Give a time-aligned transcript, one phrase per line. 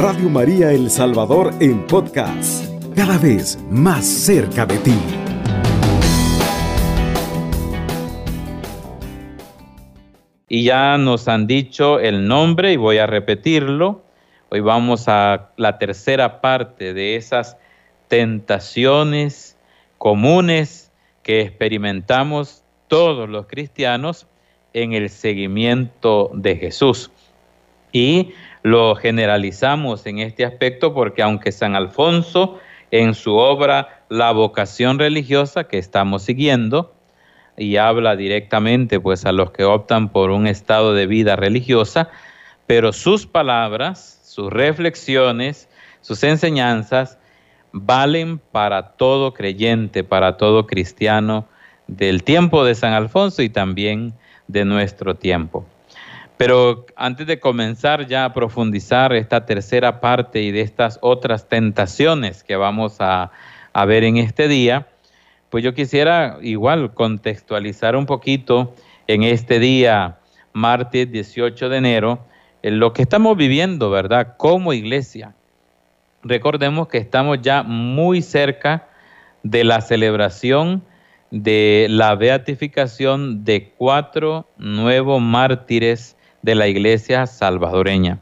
[0.00, 4.94] Radio María El Salvador en podcast, cada vez más cerca de ti.
[10.48, 14.04] Y ya nos han dicho el nombre y voy a repetirlo.
[14.50, 17.56] Hoy vamos a la tercera parte de esas
[18.06, 19.58] tentaciones
[19.98, 20.92] comunes
[21.24, 24.28] que experimentamos todos los cristianos
[24.74, 27.10] en el seguimiento de Jesús.
[27.90, 28.32] Y
[28.68, 32.58] lo generalizamos en este aspecto porque aunque San Alfonso
[32.90, 36.94] en su obra La vocación religiosa que estamos siguiendo
[37.56, 42.08] y habla directamente pues a los que optan por un estado de vida religiosa,
[42.66, 45.68] pero sus palabras, sus reflexiones,
[46.00, 47.18] sus enseñanzas
[47.72, 51.46] valen para todo creyente, para todo cristiano
[51.86, 54.14] del tiempo de San Alfonso y también
[54.46, 55.66] de nuestro tiempo.
[56.38, 62.44] Pero antes de comenzar ya a profundizar esta tercera parte y de estas otras tentaciones
[62.44, 63.32] que vamos a,
[63.86, 64.88] ver en este día,
[65.50, 68.74] pues yo quisiera igual contextualizar un poquito
[69.06, 70.18] en este día,
[70.52, 72.24] martes 18 de enero,
[72.62, 74.36] en lo que estamos viviendo, ¿verdad?
[74.36, 75.34] Como iglesia.
[76.22, 78.88] Recordemos que estamos ya muy cerca
[79.42, 80.84] de la celebración
[81.30, 88.18] de la beatificación de cuatro nuevos mártires de la iglesia salvadoreña.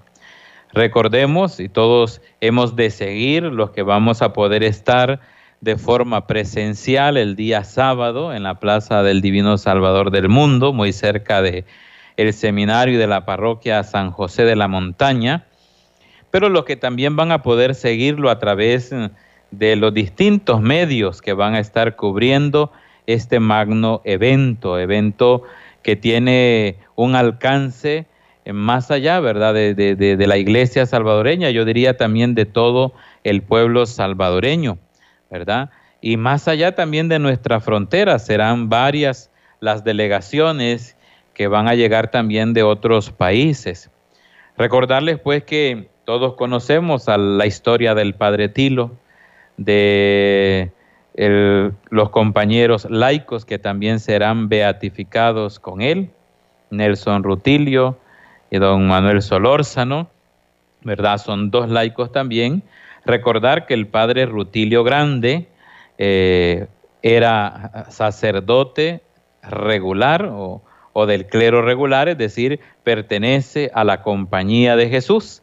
[0.72, 5.20] Recordemos, y todos hemos de seguir, los que vamos a poder estar
[5.60, 10.92] de forma presencial el día sábado en la Plaza del Divino Salvador del Mundo, muy
[10.92, 11.64] cerca de
[12.16, 15.44] el seminario de la parroquia San José de la Montaña,
[16.30, 18.94] pero los que también van a poder seguirlo a través
[19.50, 22.72] de los distintos medios que van a estar cubriendo
[23.06, 25.42] este magno evento, evento
[25.86, 28.06] que tiene un alcance
[28.44, 32.92] más allá, ¿verdad?, de, la iglesia salvadoreña, yo diría también de todo
[33.22, 34.78] el pueblo salvadoreño,
[35.30, 35.70] ¿verdad?
[36.00, 39.30] Y más allá también de nuestra frontera, serán varias
[39.60, 40.96] las delegaciones
[41.34, 43.88] que van a llegar también de otros países.
[44.58, 48.90] Recordarles pues que todos conocemos la historia del Padre Tilo,
[49.56, 50.72] de
[51.16, 56.10] los compañeros laicos que también serán beatificados con él,
[56.70, 57.98] Nelson Rutilio
[58.50, 60.10] y don Manuel Solórzano,
[60.82, 61.18] ¿verdad?
[61.18, 62.62] Son dos laicos también.
[63.06, 65.48] Recordar que el padre Rutilio Grande
[65.96, 66.66] eh,
[67.02, 69.00] era sacerdote
[69.42, 70.62] regular o,
[70.92, 75.42] o del clero regular, es decir, pertenece a la compañía de Jesús.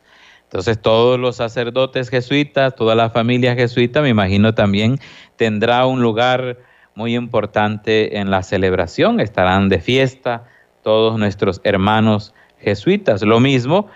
[0.54, 5.00] Entonces todos los sacerdotes jesuitas, toda la familia jesuita, me imagino también
[5.36, 6.60] tendrá un lugar
[6.94, 10.44] muy importante en la celebración, estarán de fiesta
[10.84, 13.24] todos nuestros hermanos jesuitas.
[13.24, 13.88] Lo mismo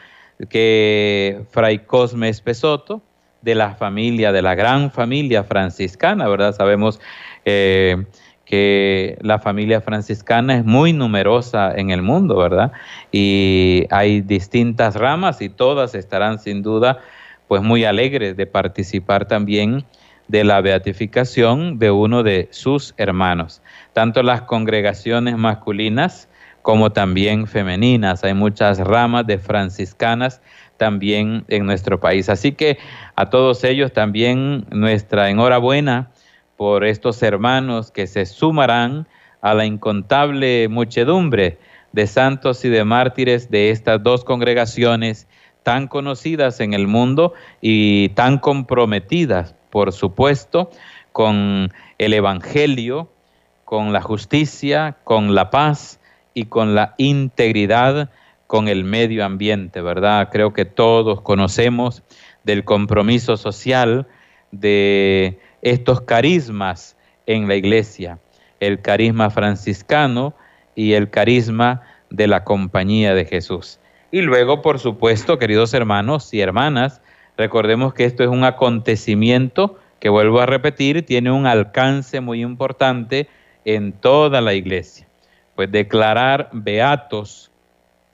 [0.49, 3.03] que Fray Cosme Espesoto,
[3.43, 6.55] de la familia, de la gran familia franciscana, ¿verdad?
[6.55, 6.99] Sabemos
[7.45, 8.03] eh,
[8.47, 12.71] que la familia franciscana es muy numerosa en el mundo, ¿verdad?
[13.11, 16.99] Y hay distintas ramas y todas estarán sin duda
[17.49, 19.85] pues muy alegres de participar también
[20.29, 23.61] de la beatificación de uno de sus hermanos.
[23.93, 26.29] Tanto las congregaciones masculinas
[26.61, 28.23] como también femeninas.
[28.23, 30.41] Hay muchas ramas de franciscanas
[30.77, 32.29] también en nuestro país.
[32.29, 32.77] Así que
[33.15, 36.11] a todos ellos también nuestra enhorabuena
[36.57, 39.07] por estos hermanos que se sumarán
[39.41, 41.59] a la incontable muchedumbre
[41.93, 45.27] de santos y de mártires de estas dos congregaciones
[45.63, 50.71] tan conocidas en el mundo y tan comprometidas, por supuesto,
[51.11, 53.09] con el Evangelio,
[53.63, 55.99] con la justicia, con la paz
[56.33, 58.09] y con la integridad
[58.47, 60.29] con el medio ambiente, ¿verdad?
[60.31, 62.01] Creo que todos conocemos
[62.43, 64.07] del compromiso social
[64.51, 66.95] de estos carismas
[67.25, 68.19] en la iglesia,
[68.59, 70.33] el carisma franciscano
[70.75, 73.79] y el carisma de la compañía de Jesús.
[74.11, 77.01] Y luego, por supuesto, queridos hermanos y hermanas,
[77.37, 83.27] recordemos que esto es un acontecimiento que, vuelvo a repetir, tiene un alcance muy importante
[83.65, 85.07] en toda la iglesia.
[85.55, 87.51] Pues declarar beatos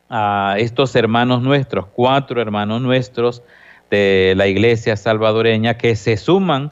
[0.09, 3.43] a estos hermanos nuestros, cuatro hermanos nuestros
[3.91, 6.71] de la iglesia salvadoreña que se suman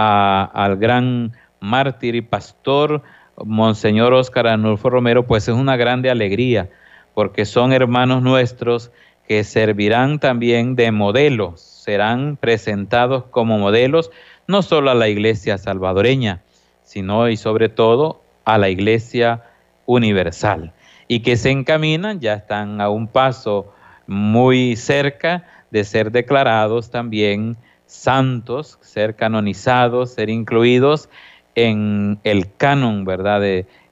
[0.00, 3.02] al gran mártir y pastor
[3.44, 6.70] Monseñor Óscar Anulfo Romero, pues es una grande alegría,
[7.14, 8.92] porque son hermanos nuestros
[9.26, 14.10] que servirán también de modelos, serán presentados como modelos
[14.46, 16.42] no solo a la iglesia salvadoreña,
[16.84, 19.42] sino y sobre todo a la iglesia
[19.84, 20.72] universal,
[21.08, 23.72] y que se encaminan, ya están a un paso
[24.06, 27.56] muy cerca de ser declarados también
[27.88, 31.08] santos, ser canonizados, ser incluidos
[31.56, 33.42] en el canon, ¿verdad?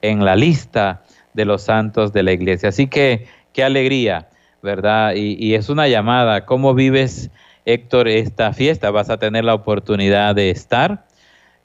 [0.01, 1.03] en la lista
[1.33, 2.69] de los santos de la iglesia.
[2.69, 4.29] Así que qué alegría,
[4.61, 5.15] ¿verdad?
[5.15, 6.45] Y, y, es una llamada.
[6.45, 7.29] ¿Cómo vives,
[7.65, 8.91] Héctor, esta fiesta?
[8.91, 11.05] Vas a tener la oportunidad de estar.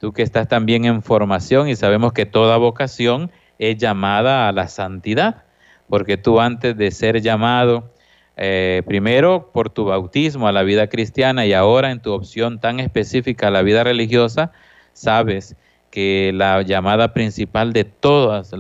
[0.01, 4.67] Tú que estás también en formación y sabemos que toda vocación es llamada a la
[4.67, 5.45] santidad,
[5.89, 7.92] porque tú antes de ser llamado,
[8.37, 12.81] eh, primero por tu bautismo a la vida cristiana y ahora en tu opción tan
[12.81, 14.53] específica a la vida religiosa,
[14.95, 15.57] sabes
[15.91, 18.53] que la llamada principal de todos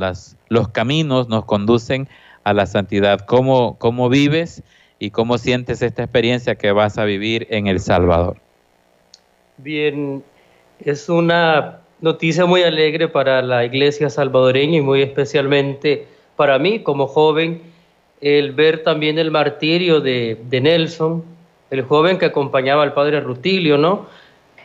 [0.48, 2.08] los caminos nos conducen
[2.44, 3.20] a la santidad.
[3.20, 4.62] ¿Cómo, ¿Cómo vives
[4.98, 8.36] y cómo sientes esta experiencia que vas a vivir en El Salvador?
[9.56, 10.22] Bien,
[10.78, 17.06] es una noticia muy alegre para la iglesia salvadoreña y muy especialmente para mí como
[17.06, 17.71] joven
[18.22, 21.24] el ver también el martirio de, Nelson,
[21.70, 24.06] el joven que acompañaba al padre Rutilio, ¿no?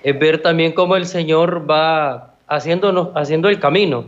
[0.03, 4.05] Es ver también cómo el Señor va haciéndonos, haciendo el camino.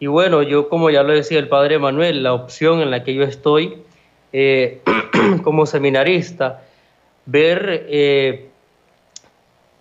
[0.00, 3.14] Y bueno, yo como ya lo decía el padre Manuel, la opción en la que
[3.14, 3.82] yo estoy
[4.32, 4.80] eh,
[5.44, 6.62] como seminarista,
[7.26, 8.48] ver eh,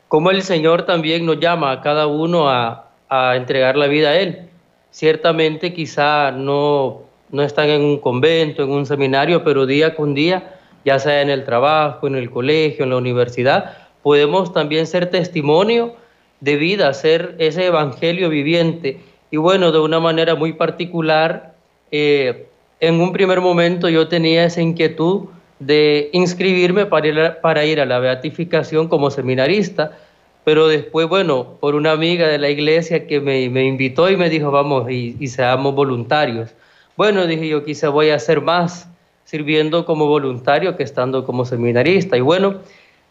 [0.10, 4.18] cómo el Señor también nos llama a cada uno a, a entregar la vida a
[4.18, 4.50] Él.
[4.92, 10.56] Ciertamente quizá no no están en un convento, en un seminario, pero día con día,
[10.85, 15.95] ya sea en el trabajo, en el colegio, en la universidad, podemos también ser testimonio
[16.39, 19.00] de vida, ser ese evangelio viviente.
[19.31, 21.56] Y bueno, de una manera muy particular,
[21.91, 22.47] eh,
[22.79, 25.25] en un primer momento yo tenía esa inquietud
[25.59, 29.97] de inscribirme para ir a, para ir a la beatificación como seminarista,
[30.44, 34.51] pero después, bueno, por una amiga de la iglesia que me, invitó y me dijo,
[34.51, 36.56] vamos, y seamos voluntarios.
[36.98, 38.90] Bueno, dije yo, quizá voy a hacer más
[39.24, 42.18] sirviendo como voluntario que estando como seminarista.
[42.18, 42.56] Y bueno,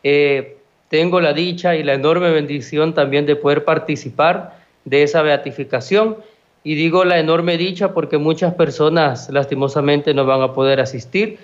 [0.02, 0.56] eh,
[0.88, 6.16] tengo la dicha y la enorme bendición también de poder participar de esa beatificación.
[6.64, 11.38] Y digo la enorme dicha porque muchas personas lastimosamente no van a poder asistir,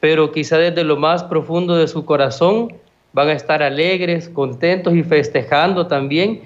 [0.00, 2.72] pero quizá desde lo más profundo de su corazón
[3.12, 6.40] van a estar alegres, contentos y festejando también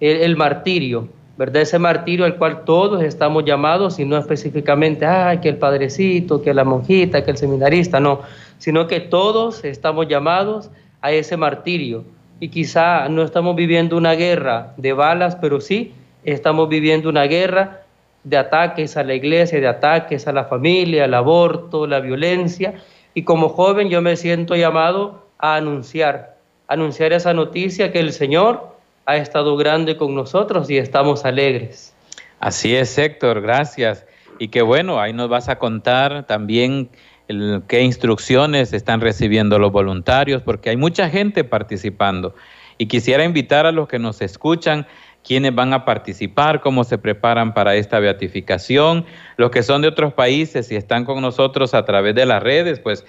[0.00, 1.62] el martirio, ¿verdad?
[1.62, 6.54] Ese martirio al cual todos estamos llamados y no específicamente, ay, que el padrecito, que
[6.54, 8.20] la monjita, que el seminarista, no,
[8.58, 10.70] sino que todos estamos llamados
[11.02, 12.04] a ese martirio.
[12.40, 15.92] Y quizá no estamos viviendo una guerra de balas, pero sí
[16.24, 17.82] estamos viviendo una guerra
[18.24, 22.74] de ataques a la iglesia, de ataques a la familia, al aborto, la violencia.
[23.14, 26.36] Y como joven yo me siento llamado a anunciar,
[26.66, 28.75] anunciar esa noticia que el Señor
[29.06, 31.94] ha estado grande con nosotros y estamos alegres.
[32.40, 34.04] Así es, Héctor, gracias.
[34.38, 36.90] Y qué bueno, ahí nos vas a contar también
[37.68, 42.34] qué instrucciones están recibiendo los voluntarios, porque hay mucha gente participando.
[42.78, 44.86] Y quisiera invitar a los que nos escuchan,
[45.24, 49.06] quiénes van a participar, cómo se preparan para esta beatificación,
[49.36, 52.78] los que son de otros países y están con nosotros a través de las redes,
[52.78, 53.04] pues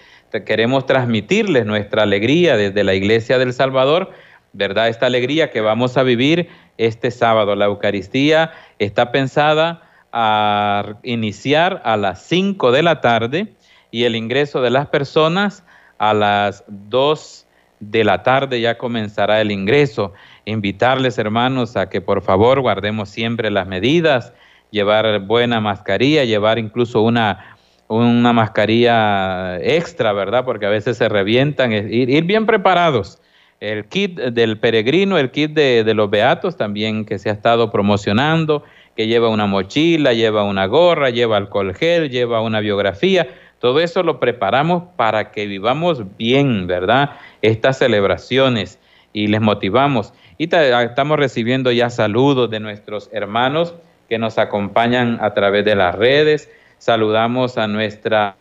[0.46, 4.12] queremos transmitirles nuestra alegría desde la Iglesia del Salvador
[4.54, 4.90] ¿verdad?
[4.90, 7.56] Esta alegría que vamos a vivir este sábado.
[7.56, 13.54] La Eucaristía está pensada a iniciar a las 5 de la tarde
[13.92, 15.64] y el ingreso de las personas
[15.98, 17.46] a las 2
[17.80, 20.14] de la tarde ya comenzará el ingreso.
[20.46, 24.34] Invitarles, hermanos, a que por favor guardemos siempre las medidas,
[24.72, 27.58] llevar buena mascarilla, llevar incluso una,
[27.88, 30.46] una mascarilla extra, ¿verdad?
[30.46, 33.22] Porque a veces se revientan, ir, ir bien preparados
[33.60, 38.64] el kit del peregrino, el kit de, los beatos también que se ha estado promocionando,
[38.96, 43.28] que lleva una mochila, lleva una gorra, lleva alcohol gel, lleva una biografía.
[43.60, 47.12] Todo eso lo preparamos para que vivamos bien, ¿verdad?
[47.42, 48.80] Estas celebraciones
[49.14, 50.14] y les motivamos.
[50.38, 53.74] Y estamos recibiendo ya saludos de nuestros hermanos
[54.08, 56.50] que nos acompañan a través de las redes.
[56.78, 58.36] Saludamos a nuestra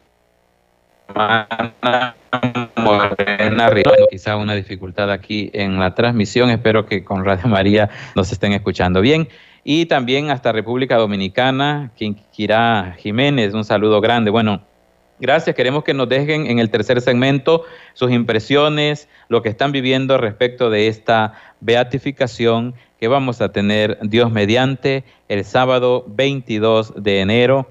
[4.10, 6.50] quizá una dificultad aquí en la transmisión.
[6.50, 9.28] Espero que con Radio María nos estén escuchando bien.
[9.64, 14.30] Y también hasta República Dominicana, Quinquirá Jiménez, un saludo grande.
[14.30, 14.62] Bueno,
[15.18, 15.56] Gracias.
[15.56, 20.68] Queremos que nos dejen en el tercer segmento sus impresiones, lo que están viviendo respecto
[20.68, 27.70] de esta beatificación que vamos a tener Dios mediante el sábado 22 de enero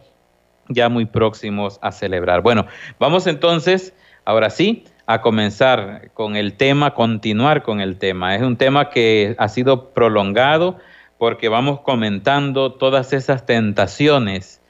[0.69, 2.41] ya muy próximos a celebrar.
[2.41, 2.65] Bueno,
[2.99, 3.93] vamos entonces,
[4.25, 8.35] ahora sí, a comenzar con el tema, continuar con el tema.
[8.35, 10.77] Es un tema que ha sido prolongado
[11.17, 14.61] porque vamos comentando todas esas tentaciones.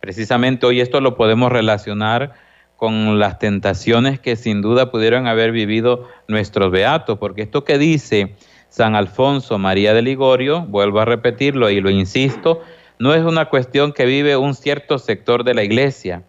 [0.00, 2.34] Precisamente hoy esto lo podemos relacionar
[2.76, 8.34] con las tentaciones que sin duda pudieron haber vivido nuestros beatos, porque esto que dice
[8.68, 12.60] San Alfonso María de Ligorio, vuelvo a repetirlo y lo insisto,
[12.98, 16.22] no es una cuestión que vive un cierto sector de la iglesia,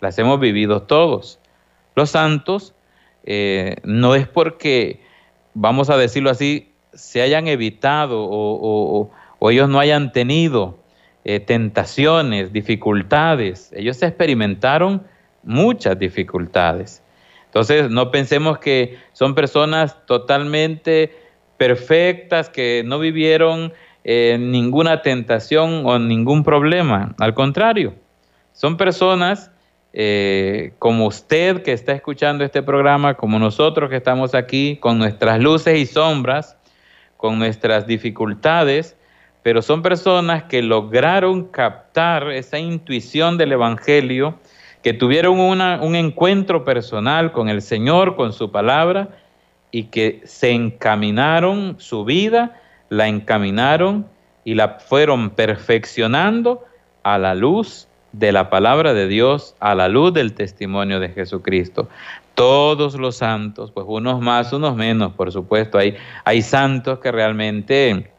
[0.00, 1.40] las hemos vivido todos.
[1.96, 2.74] Los santos
[3.24, 5.00] eh, no es porque,
[5.54, 9.10] vamos a decirlo así, se hayan evitado o,
[9.50, 10.78] ellos no hayan tenido
[11.24, 15.06] eh, tentaciones, dificultades, ellos experimentaron
[15.42, 17.02] muchas dificultades.
[17.46, 21.14] Entonces, no pensemos que son personas totalmente
[21.56, 23.72] perfectas, que no vivieron
[24.04, 27.14] eh, ninguna tentación o ningún problema.
[27.18, 27.94] Al contrario,
[28.52, 29.50] son personas
[29.92, 35.40] eh, como usted que está escuchando este programa, como nosotros que estamos aquí, con nuestras
[35.40, 36.56] luces y sombras,
[37.16, 38.96] con nuestras dificultades,
[39.42, 44.38] pero son personas que lograron captar esa intuición del Evangelio
[44.82, 49.08] que tuvieron un encuentro personal con el Señor, con su palabra,
[49.70, 54.06] y que se encaminaron su vida, la encaminaron
[54.44, 56.64] y la fueron perfeccionando
[57.02, 61.88] a la luz de la palabra de Dios, a la luz del testimonio de Jesucristo.
[62.34, 68.10] Todos los santos, pues unos más, unos menos, por supuesto, hay, hay santos que realmente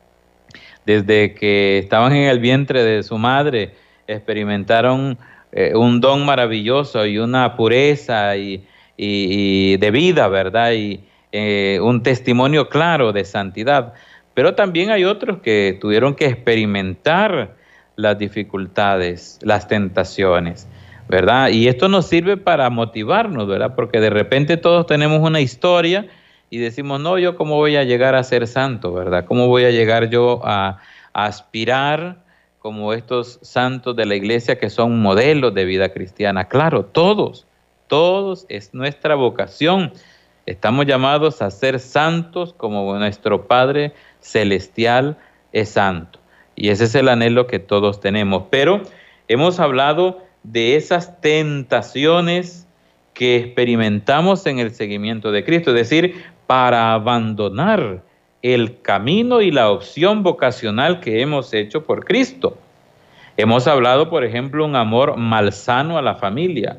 [0.86, 3.74] desde que estaban en el vientre de su madre
[4.08, 5.18] experimentaron
[5.52, 8.66] eh, un don maravilloso y una pureza y,
[8.98, 10.74] de vida, ¿verdad?
[10.74, 13.94] Y eh, un testimonio claro de santidad.
[14.36, 17.56] Pero también hay otros que tuvieron que experimentar
[17.96, 20.68] las dificultades, las tentaciones,
[21.10, 21.50] ¿verdad?
[21.50, 23.74] Y esto nos sirve para motivarnos, ¿verdad?
[23.76, 26.06] Porque de repente todos tenemos una historia
[26.52, 29.26] y decimos, no, yo cómo voy a llegar a ser santo, ¿verdad?
[29.26, 30.78] ¿Cómo voy a llegar yo a
[31.14, 32.26] aspirar
[32.66, 36.46] como estos santos de la iglesia que son modelos de vida cristiana.
[36.46, 37.46] Claro, todos,
[37.86, 39.94] todos es nuestra vocación.
[40.48, 43.94] Estamos llamados a ser santos como nuestro Padre
[44.26, 45.18] Celestial
[45.54, 46.20] es santo.
[46.56, 48.46] Y ese es el anhelo que todos tenemos.
[48.50, 48.82] Pero
[49.28, 52.68] hemos hablado de esas tentaciones
[53.14, 58.02] que experimentamos en el seguimiento de Cristo, es decir, para abandonar
[58.42, 62.58] el camino y la opción vocacional que hemos hecho por Cristo.
[63.38, 66.78] Hemos hablado, por ejemplo, un amor malsano a la familia,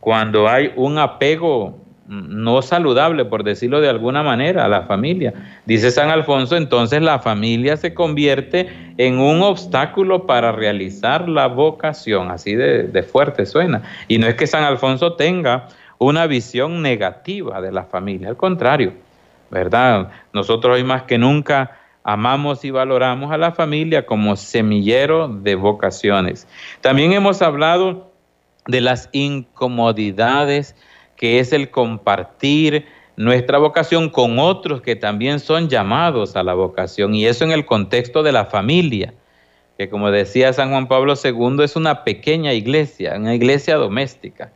[0.00, 5.34] cuando hay un apego no saludable, por decirlo de alguna manera, a la familia.
[5.64, 12.30] Dice San Alfonso, entonces la familia se convierte en un obstáculo para realizar la vocación,
[12.30, 13.82] así de, de, fuerte suena.
[14.08, 18.92] Y no es que San Alfonso tenga una visión negativa de la familia, al contrario,
[19.50, 20.10] ¿verdad?
[20.32, 26.46] Nosotros hoy más que nunca amamos y valoramos a la familia como semillero de vocaciones.
[26.80, 28.12] También hemos hablado
[28.68, 30.76] de las incomodidades
[31.16, 37.14] que es el compartir nuestra vocación con otros que también son llamados a la vocación
[37.14, 39.14] y eso en el contexto de la familia,
[39.78, 44.52] que como decía San Juan Pablo II es una pequeña iglesia, una iglesia doméstica.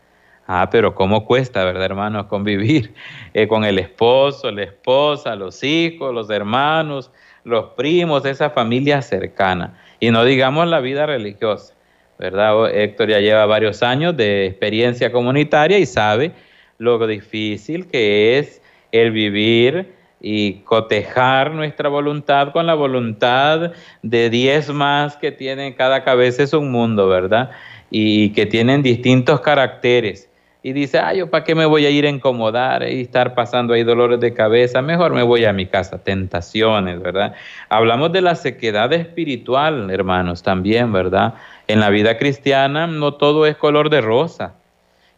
[0.52, 2.92] Ah, pero ¿cómo cuesta, verdad, hermanos, convivir
[3.34, 7.12] eh, con el esposo, la esposa, los hijos, los hermanos,
[7.44, 9.78] los primos, esa familia cercana?
[10.00, 11.74] Y no digamos la vida religiosa,
[12.18, 12.68] ¿verdad?
[12.74, 16.32] Héctor ya lleva varios años de experiencia comunitaria y sabe
[16.80, 23.72] lo difícil que es el vivir y cotejar nuestra voluntad con la voluntad
[24.02, 27.50] de diez más que tienen cada cabeza es un mundo, ¿verdad?
[27.90, 30.30] Y que tienen distintos caracteres
[30.62, 33.74] y dice, ay, yo para qué me voy a ir a incomodar y estar pasando
[33.74, 37.34] ahí dolores de cabeza, mejor me voy a mi casa, tentaciones, ¿verdad?
[37.68, 41.34] Hablamos de la sequedad espiritual, hermanos, también, ¿verdad?
[41.66, 44.59] En la vida cristiana no todo es color de rosa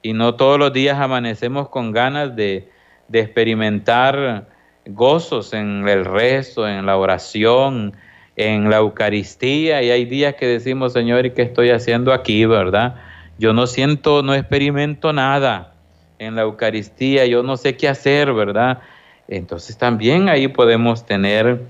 [0.02, 2.68] y no todos los días amanecemos con ganas de,
[3.08, 4.48] de experimentar
[4.86, 7.94] gozos en el rezo, en la oración,
[8.36, 12.96] en la Eucaristía y hay días que decimos, Señor, ¿y qué estoy haciendo aquí, verdad?
[13.42, 15.72] yo no siento, no experimento nada
[16.20, 18.78] en la Eucaristía, yo no sé qué hacer, ¿verdad?
[19.26, 21.62] Entonces también ahí podemos tener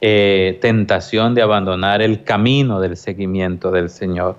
[0.00, 4.36] eh, tentación de abandonar el camino del seguimiento del Señor.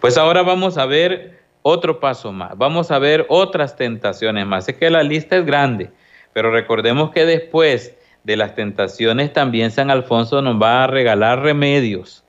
[0.00, 1.37] Pues ahora vamos a ver
[1.70, 4.68] otro paso más, vamos a ver otras tentaciones más.
[4.68, 5.90] Es que la lista es grande,
[6.32, 7.94] pero recordemos que después
[8.24, 12.24] de las tentaciones también San Alfonso nos va a regalar remedios.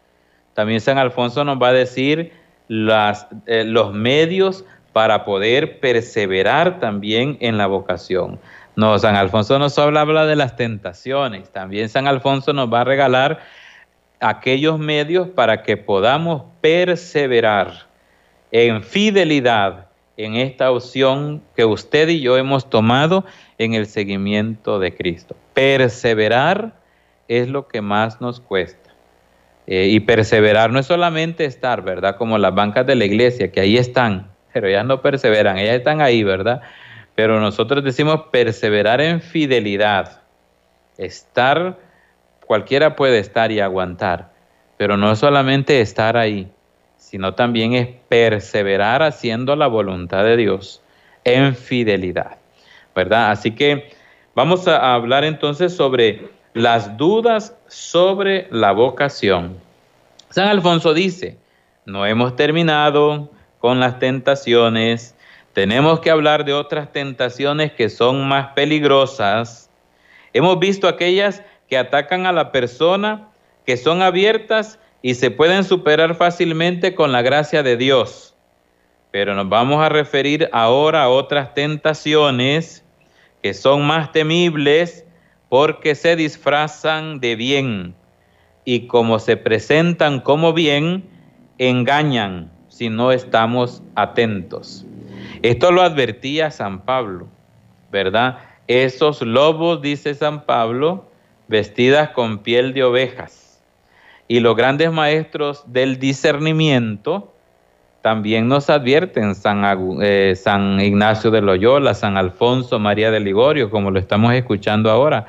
[0.54, 2.34] También San Alfonso nos va a decir
[2.68, 8.40] las, eh, los medios para poder perseverar también en la vocación.
[8.76, 11.50] No, San Alfonso nos habla, habla de las tentaciones.
[11.52, 13.40] También San Alfonso nos va a regalar
[14.20, 17.89] aquellos medios para que podamos perseverar
[18.52, 19.90] en fidelidad
[20.20, 23.24] en esta opción que usted y yo hemos tomado
[23.58, 25.36] en el seguimiento de Cristo.
[25.54, 26.74] Perseverar
[27.30, 28.90] es lo que más nos cuesta.
[29.66, 32.18] Eh, y perseverar no es solamente estar, ¿verdad?
[32.18, 36.02] Como las bancas de la iglesia, que ahí están, pero ellas no perseveran, ellas están
[36.02, 36.62] ahí, ¿verdad?
[37.16, 40.24] Pero nosotros decimos perseverar en fidelidad.
[40.98, 41.78] Estar,
[42.46, 44.34] cualquiera puede estar y aguantar,
[44.76, 46.52] pero no solamente estar ahí,
[47.00, 50.84] sino también es perseverar haciendo la voluntad de Dios
[51.24, 52.38] en fidelidad,
[52.94, 53.32] ¿verdad?
[53.32, 53.90] Así que
[54.36, 59.58] vamos a hablar entonces sobre las dudas sobre la vocación.
[60.30, 61.38] San Alfonso dice,
[61.86, 65.16] no hemos terminado con las tentaciones,
[65.54, 69.70] tenemos que hablar de otras tentaciones que son más peligrosas.
[70.34, 73.30] Hemos visto aquellas que atacan a la persona,
[73.66, 78.36] que son abiertas y se pueden superar fácilmente con la gracia de Dios.
[79.12, 82.86] Pero nos vamos a referir ahora a otras tentaciones
[83.42, 85.06] que son más temibles
[85.48, 87.96] porque se disfrazan de bien
[88.66, 91.10] y como se presentan como bien,
[91.58, 94.86] engañan si no estamos atentos.
[95.42, 97.28] Esto lo advertía San Pablo,
[97.92, 98.38] ¿verdad?
[98.68, 101.10] Esos lobos, dice San Pablo,
[101.48, 103.49] vestidas con piel de ovejas
[104.30, 107.34] y los grandes maestros del discernimiento
[108.02, 109.66] también nos advierten, San,
[110.02, 115.26] eh, San Ignacio de Loyola, San Alfonso María de Ligorio, como lo estamos escuchando ahora,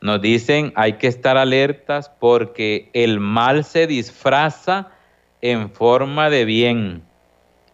[0.00, 4.88] nos dicen hay que estar alertas porque el mal se disfraza
[5.42, 7.02] en forma de bien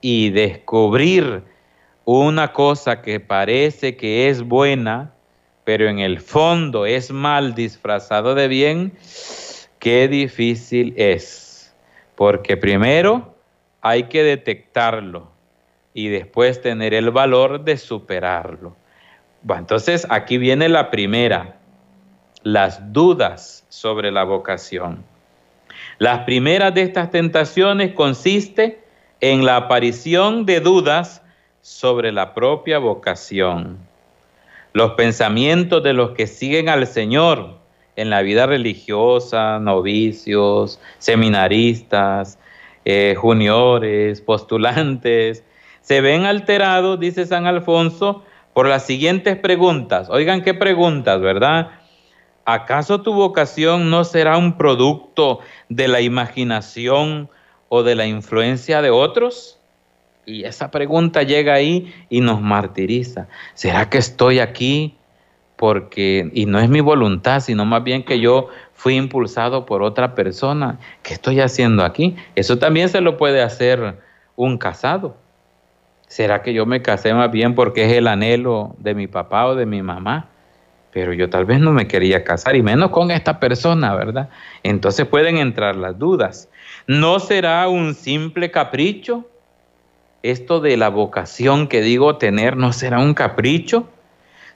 [0.01, 1.43] y descubrir
[2.07, 5.13] una cosa que parece que es buena,
[5.65, 8.93] pero en el fondo es mal disfrazado de bien,
[9.81, 11.75] Qué difícil es,
[12.15, 13.35] porque primero
[13.81, 15.31] hay que detectarlo
[15.95, 18.77] y después tener el valor de superarlo.
[19.43, 21.57] Bueno, entonces aquí viene la primera,
[22.43, 25.03] las dudas sobre la vocación.
[25.97, 28.85] Las primeras de estas tentaciones consiste
[29.23, 31.23] en la aparición de dudas
[31.63, 33.79] sobre la propia vocación.
[34.75, 37.60] Los pensamientos de los que siguen al Señor
[38.01, 42.39] en la vida religiosa, novicios, seminaristas,
[42.85, 45.45] eh, juniores, postulantes,
[45.83, 50.09] se ven alterados, dice San Alfonso, por las siguientes preguntas.
[50.11, 51.73] Oigan qué preguntas, ¿verdad?
[52.47, 57.29] ¿Acaso tu vocación no será un producto de la imaginación
[57.69, 59.59] o de la influencia de otros?
[60.25, 63.29] Y esa pregunta llega ahí y nos martiriza.
[63.55, 64.97] ¿Será que estoy aquí
[65.61, 70.15] porque, y no es mi voluntad, sino más bien que yo fui impulsado por otra
[70.15, 70.79] persona.
[71.03, 72.17] ¿Qué estoy haciendo aquí?
[72.35, 73.99] Eso también se lo puede hacer
[74.37, 75.19] un casado.
[76.09, 79.55] ¿Será que yo me casé más bien porque es el anhelo de mi papá o
[79.55, 80.29] de mi mamá?
[80.95, 84.31] Pero yo tal vez no me quería casar, y menos con esta persona, ¿verdad?
[84.63, 86.49] Entonces pueden entrar las dudas.
[86.87, 89.29] ¿No será un simple capricho?
[90.23, 93.87] Esto de la vocación que digo tener, ¿no será un capricho?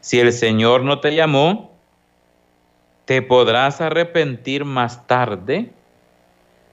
[0.05, 1.73] Si el Señor no te llamó,
[3.07, 5.71] te podrás arrepentir más tarde,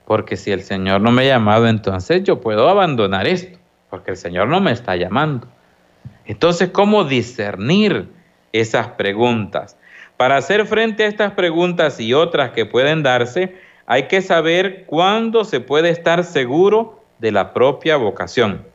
[0.06, 3.58] porque si el Señor no me ha llamado, entonces yo puedo abandonar esto,
[3.89, 5.48] porque el Señor no me está llamando.
[6.26, 8.10] Entonces, ¿cómo discernir
[8.52, 9.78] esas preguntas?
[10.17, 15.46] Para hacer frente a estas preguntas y otras que pueden darse, hay que saber cuándo
[15.46, 18.71] se puede estar seguro de la propia vocación.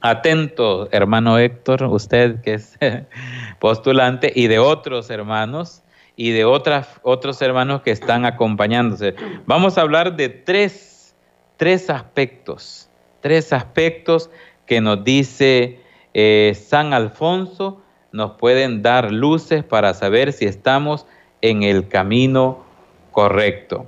[0.00, 2.78] Atento, hermano Héctor, usted que es
[3.58, 5.82] postulante, y de otros hermanos
[6.16, 9.14] y de otras, otros hermanos que están acompañándose.
[9.46, 11.14] Vamos a hablar de tres,
[11.56, 12.88] tres aspectos,
[13.20, 14.30] tres aspectos
[14.66, 15.80] que nos dice
[16.14, 17.82] eh, San Alfonso,
[18.12, 21.06] nos pueden dar luces para saber si estamos
[21.42, 22.64] en el camino
[23.12, 23.86] correcto.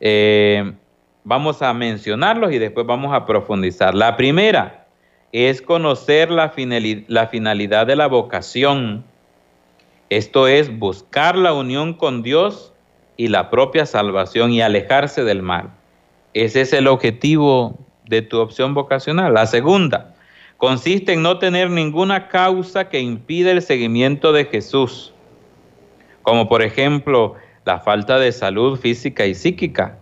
[0.00, 0.72] Eh,
[1.24, 3.94] vamos a mencionarlos y después vamos a profundizar.
[3.94, 4.81] La primera,
[5.32, 9.04] es conocer la finalidad de la vocación.
[10.10, 12.72] Esto es buscar la unión con Dios
[13.16, 15.70] y la propia salvación y alejarse del mal.
[16.34, 19.32] Ese es el objetivo de tu opción vocacional.
[19.32, 20.14] La segunda
[20.58, 25.14] consiste en no tener ninguna causa que impida el seguimiento de Jesús,
[26.22, 29.98] como por ejemplo la falta de salud física y psíquica,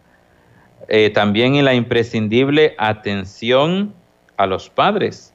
[0.89, 3.95] eh, también en la imprescindible atención
[4.41, 5.35] a los padres.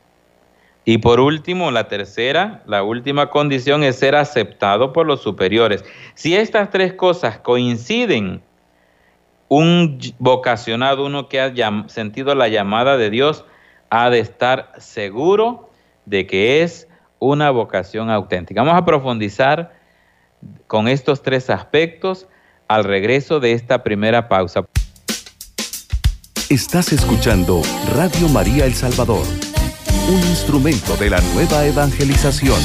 [0.84, 5.86] Y por último, la tercera, la última condición es ser aceptado por los superiores.
[6.16, 8.42] Si estas tres cosas coinciden,
[9.48, 13.46] un vocacionado, uno que ha sentido la llamada de Dios,
[13.92, 15.70] ha de estar seguro
[16.06, 16.88] de que es
[17.20, 18.64] una vocación auténtica.
[18.64, 19.74] Vamos a profundizar
[20.66, 22.28] con estos tres aspectos
[22.68, 24.66] al regreso de esta primera pausa.
[26.50, 27.64] Estás escuchando
[27.96, 29.26] Radio María El Salvador,
[30.08, 32.60] un instrumento de la nueva evangelización.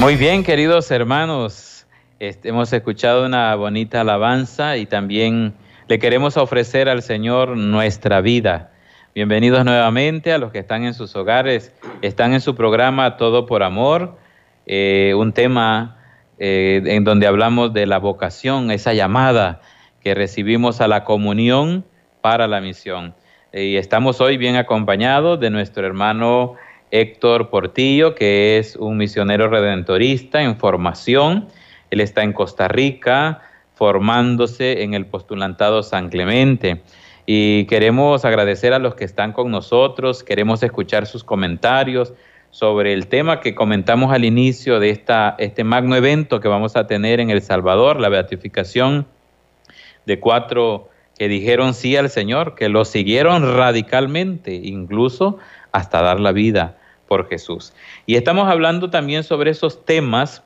[0.00, 1.86] Muy bien, queridos hermanos,
[2.20, 5.52] este, hemos escuchado una bonita alabanza y también
[5.88, 8.72] le queremos ofrecer al Señor nuestra vida.
[9.14, 13.62] Bienvenidos nuevamente a los que están en sus hogares, están en su programa Todo por
[13.62, 14.16] Amor,
[14.64, 15.98] eh, un tema
[16.38, 19.60] eh, en donde hablamos de la vocación, esa llamada
[20.02, 21.84] que recibimos a la comunión
[22.20, 23.14] para la misión.
[23.52, 26.54] Y estamos hoy bien acompañados de nuestro hermano
[26.90, 31.48] Héctor Portillo, que es un misionero redentorista en formación.
[31.90, 33.42] Él está en Costa Rica
[33.74, 36.82] formándose en el postulantado San Clemente.
[37.26, 42.12] Y queremos agradecer a los que están con nosotros, queremos escuchar sus comentarios,
[42.50, 46.86] sobre el tema que comentamos al inicio de esta, este magno evento que vamos a
[46.86, 49.06] tener en El Salvador, la beatificación
[50.06, 50.88] de cuatro
[51.18, 55.38] que dijeron sí al Señor, que lo siguieron radicalmente, incluso
[55.70, 57.74] hasta dar la vida por Jesús.
[58.06, 60.42] Y estamos hablando también sobre esos temas,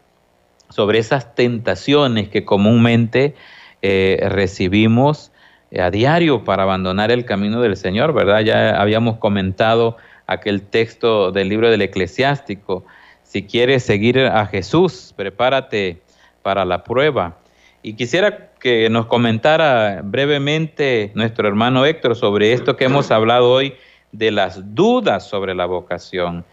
[0.69, 3.35] sobre esas tentaciones que comúnmente
[3.83, 5.33] eh, recibimos
[5.71, 8.41] eh, a diario para abandonar el camino del Señor, ¿verdad?
[8.41, 12.85] Ya habíamos comentado aquel texto del libro del eclesiástico.
[13.23, 16.01] Si quieres seguir a Jesús, prepárate
[16.43, 17.39] para la prueba.
[17.87, 23.75] Y quisiera que nos comentara brevemente nuestro hermano Héctor sobre esto que hemos hablado hoy
[24.11, 26.45] de las dudas sobre la vocación.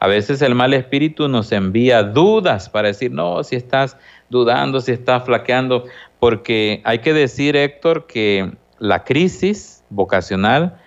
[0.00, 3.96] A veces el mal espíritu nos envía dudas para decir, no, si estás
[4.28, 5.86] dudando, si estás flaqueando,
[6.18, 10.78] porque hay que decir, Héctor, que la crisis vocacional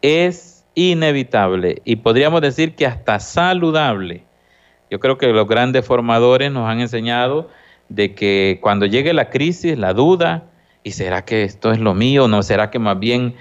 [0.00, 4.24] es inevitable y podríamos decir que hasta saludable.
[4.90, 7.48] Yo creo que los grandes formadores nos han enseñado
[7.94, 10.44] de que cuando llegue la crisis, la duda,
[10.82, 12.28] ¿y será que esto es lo mío?
[12.28, 13.34] ¿No será que más bien,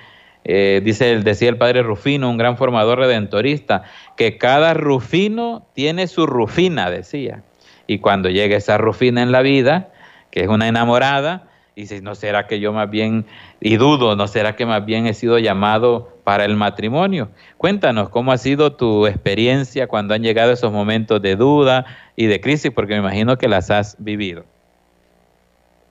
[0.43, 3.83] eh, dice, decía el padre Rufino, un gran formador redentorista,
[4.17, 7.43] que cada rufino tiene su rufina, decía.
[7.87, 9.89] Y cuando llegue esa rufina en la vida,
[10.31, 13.25] que es una enamorada, dice, ¿no será que yo más bien,
[13.61, 17.29] y dudo, ¿no será que más bien he sido llamado para el matrimonio.
[17.57, 22.39] Cuéntanos cómo ha sido tu experiencia cuando han llegado esos momentos de duda y de
[22.41, 24.43] crisis, porque me imagino que las has vivido.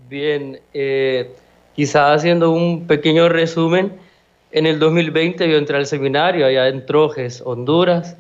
[0.08, 1.30] Bien, eh,
[1.74, 3.92] quizás haciendo un pequeño resumen,
[4.52, 8.16] en el 2020 yo entré al seminario allá en Trojes, Honduras,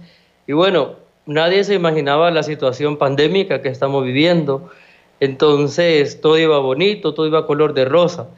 [0.46, 0.96] y bueno,
[1.26, 4.70] nadie se imaginaba la situación pandémica que estamos viviendo,
[5.18, 8.28] entonces todo iba bonito, todo iba color de rosa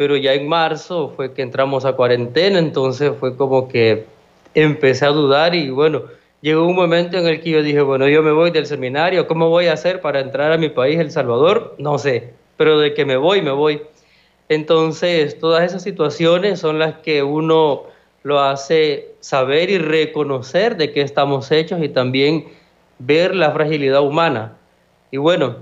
[0.00, 4.06] pero ya en marzo fue que entramos a cuarentena, entonces fue como que
[4.54, 6.04] empecé a dudar y bueno,
[6.40, 9.50] llegó un momento en el que yo dije, bueno, yo me voy del seminario, ¿cómo
[9.50, 11.74] voy a hacer para entrar a mi país, El Salvador?
[11.76, 13.82] No sé, pero de que me voy, me voy.
[14.48, 17.82] Entonces, todas esas situaciones son las que uno
[18.22, 22.46] lo hace saber y reconocer de qué estamos hechos y también
[22.98, 24.56] ver la fragilidad humana.
[25.10, 25.56] Y bueno,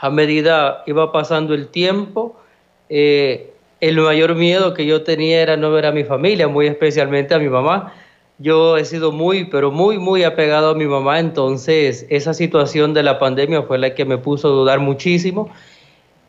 [0.00, 2.40] a medida iba pasando el tiempo,
[2.88, 7.34] eh, el mayor miedo que yo tenía era no ver a mi familia, muy especialmente
[7.34, 7.92] a mi mamá.
[8.38, 13.02] Yo he sido muy, pero muy, muy apegado a mi mamá, entonces esa situación de
[13.02, 15.50] la pandemia fue la que me puso a dudar muchísimo.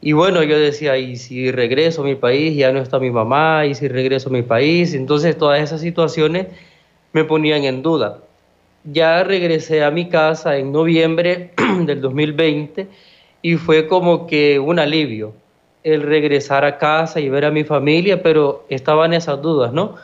[0.02, 2.56] Y bueno, yo decía, ¿y si regreso a mi país?
[2.56, 4.94] Ya no está mi mamá, ¿y si regreso a mi país?
[4.94, 6.48] Entonces todas esas situaciones
[7.14, 8.20] me ponían en duda.
[8.84, 11.52] Ya regresé a mi casa en noviembre
[11.86, 12.88] del 2020
[13.42, 15.34] y fue como que un alivio
[15.86, 19.96] el regresar a casa y ver a mi familia, pero estaban esas dudas, ¿no?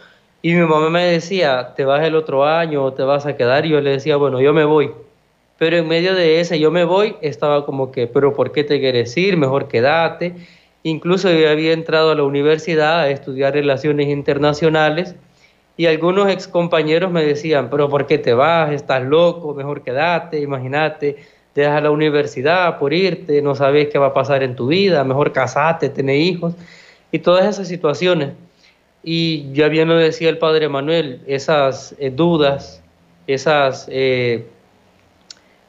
[0.43, 3.65] Y mi mamá me decía, ¿te vas el otro año o te vas a quedar?
[3.65, 4.91] Y yo le decía, bueno, yo me voy.
[5.57, 8.79] Pero en medio de ese yo me voy, estaba como que, pero ¿por qué te
[8.79, 9.37] quieres ir?
[9.37, 10.35] Mejor quédate.
[10.83, 15.15] Incluso yo había entrado a la universidad a estudiar relaciones internacionales
[15.77, 18.71] y algunos ex compañeros me decían, pero ¿por qué te vas?
[18.71, 24.07] Estás loco, mejor quédate, imagínate te dejas la universidad por irte, no sabes qué va
[24.07, 26.53] a pasar en tu vida, mejor casate, tener hijos,
[27.11, 28.33] y todas esas situaciones.
[29.03, 32.81] Y ya bien lo decía el padre Manuel, esas eh, dudas,
[33.27, 34.47] esas, eh,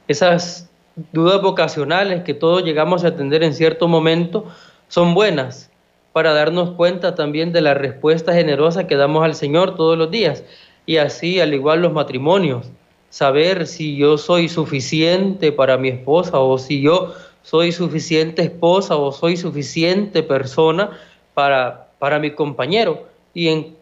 [0.07, 0.69] esas
[1.11, 4.45] dudas vocacionales que todos llegamos a atender en cierto momento,
[4.87, 5.71] son buenas
[6.11, 10.43] para darnos cuenta también de la respuesta generosa que damos al Señor todos los días.
[10.85, 12.69] Y así, al igual los matrimonios,
[13.13, 19.11] saber si yo soy suficiente para mi esposa o si yo soy suficiente esposa o
[19.11, 20.89] soy suficiente persona
[21.35, 23.05] para, para mi compañero.
[23.35, 23.75] Y en,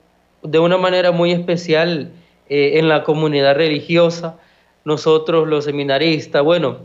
[0.43, 2.11] de una manera muy especial,
[2.49, 4.37] eh, en la comunidad religiosa,
[4.83, 6.79] nosotros los seminaristas, bueno,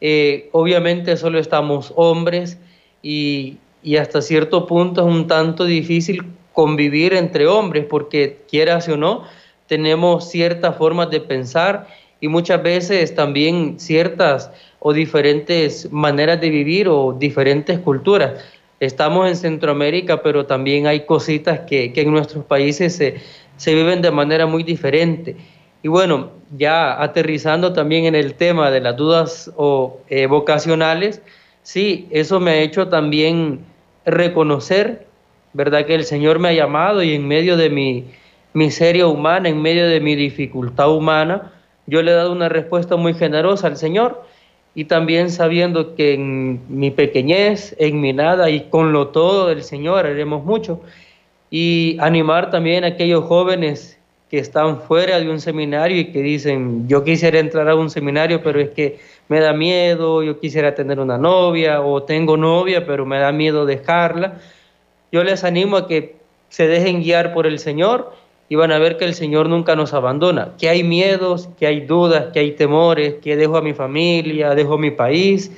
[0.00, 2.58] eh, obviamente solo estamos hombres
[3.02, 8.96] y, y, hasta cierto punto es un tanto difícil convivir entre hombres porque quieras o
[8.96, 9.24] no,
[9.70, 11.86] tenemos ciertas formas de pensar
[12.20, 18.32] y muchas veces también ciertas o diferentes maneras de vivir o diferentes culturas.
[18.80, 23.18] Estamos en Centroamérica, pero también hay cositas que, que en nuestros países se,
[23.58, 25.36] se viven de manera muy diferente.
[25.84, 31.22] Y bueno, ya aterrizando también en el tema de las dudas o, eh, vocacionales,
[31.62, 33.60] sí, eso me ha hecho también
[34.04, 35.06] reconocer,
[35.52, 35.86] ¿verdad?
[35.86, 38.06] Que el Señor me ha llamado y en medio de mi
[38.52, 41.52] miseria humana, en medio de mi dificultad humana,
[41.86, 44.22] yo le he dado una respuesta muy generosa al Señor
[44.74, 49.62] y también sabiendo que en mi pequeñez, en mi nada y con lo todo del
[49.64, 50.80] Señor haremos mucho.
[51.50, 53.98] Y animar también a aquellos jóvenes
[54.30, 58.44] que están fuera de un seminario y que dicen, yo quisiera entrar a un seminario,
[58.44, 63.04] pero es que me da miedo, yo quisiera tener una novia o tengo novia, pero
[63.04, 64.40] me da miedo dejarla.
[65.10, 66.14] Yo les animo a que
[66.48, 68.12] se dejen guiar por el Señor
[68.50, 71.82] y van a ver que el Señor nunca nos abandona, que hay miedos, que hay
[71.82, 75.52] dudas, que hay temores, que dejo a mi familia, dejo mi país,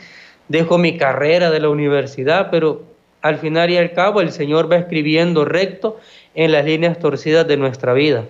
[0.49, 2.83] dejo mi carrera de la universidad, pero
[3.23, 5.99] al final y al cabo el Señor va escribiendo recto
[6.35, 8.25] en las líneas torcidas de nuestra vida.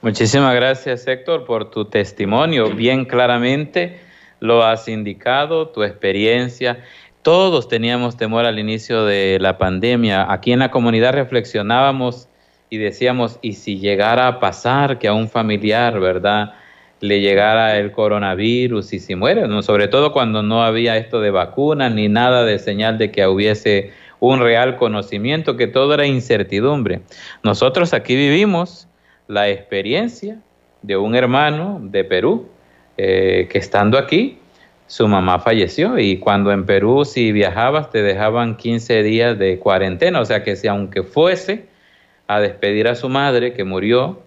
[0.00, 2.70] Muchísimas gracias Héctor por tu testimonio.
[2.70, 4.00] Bien claramente
[4.40, 6.82] lo has indicado, tu experiencia.
[7.20, 10.32] Todos teníamos temor al inicio de la pandemia.
[10.32, 12.27] Aquí en la comunidad reflexionábamos
[12.70, 16.54] y decíamos, ¿y si llegara a pasar que a un familiar, verdad,
[17.00, 19.46] le llegara el coronavirus y si muere?
[19.62, 23.92] Sobre todo cuando no había esto de vacunas ni nada de señal de que hubiese
[24.20, 27.00] un real conocimiento, que todo era incertidumbre.
[27.42, 28.88] Nosotros aquí vivimos
[29.28, 30.38] la experiencia
[30.82, 32.48] de un hermano de Perú
[32.96, 34.38] eh, que estando aquí,
[34.86, 40.20] su mamá falleció y cuando en Perú si viajabas te dejaban 15 días de cuarentena,
[40.20, 41.66] o sea que si aunque fuese
[42.28, 44.20] a despedir a su madre que murió,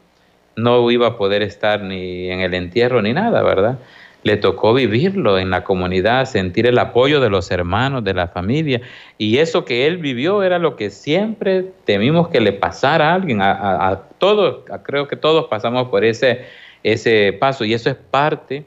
[0.57, 3.79] no iba a poder estar ni en el entierro ni nada, ¿verdad?
[4.23, 8.81] le tocó vivirlo en la comunidad, sentir el apoyo de los hermanos, de la familia.
[9.17, 13.41] Y eso que él vivió era lo que siempre temimos que le pasara a alguien,
[13.41, 16.45] a, todos, creo que todos pasamos por ese,
[16.83, 17.65] ese paso.
[17.65, 18.65] Y eso es parte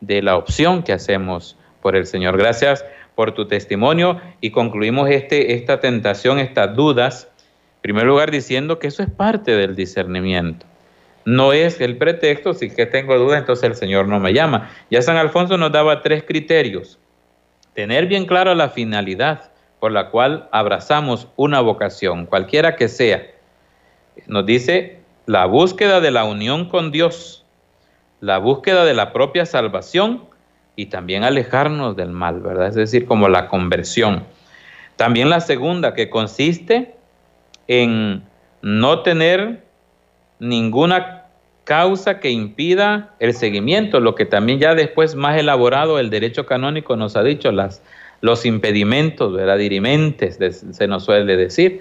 [0.00, 2.36] de la opción que hacemos por el Señor.
[2.36, 2.84] Gracias
[3.16, 7.28] por tu testimonio y concluimos este, esta tentación, estas dudas,
[7.82, 10.66] primer lugar diciendo que eso es parte del discernimiento
[11.24, 14.70] no es el pretexto, si que tengo dudas, entonces el Señor no me llama.
[14.90, 16.98] Ya San Alfonso nos daba tres criterios.
[17.74, 23.26] Tener bien claro la finalidad por la cual abrazamos una vocación, cualquiera que sea.
[24.26, 27.44] Nos dice la búsqueda de la unión con Dios,
[28.20, 30.24] la búsqueda de la propia salvación
[30.76, 32.68] y también alejarnos del mal, ¿verdad?
[32.68, 34.24] Es decir, como la conversión.
[34.96, 36.94] También la segunda, que consiste
[37.80, 38.22] en
[38.60, 39.64] no tener
[40.38, 41.24] ninguna
[41.64, 46.96] causa que impida el seguimiento, lo que también ya después más elaborado el derecho canónico
[46.96, 47.82] nos ha dicho, las,
[48.20, 49.58] los impedimentos, ¿verdad?
[49.58, 50.38] dirimentes,
[50.72, 51.80] se nos suele decir.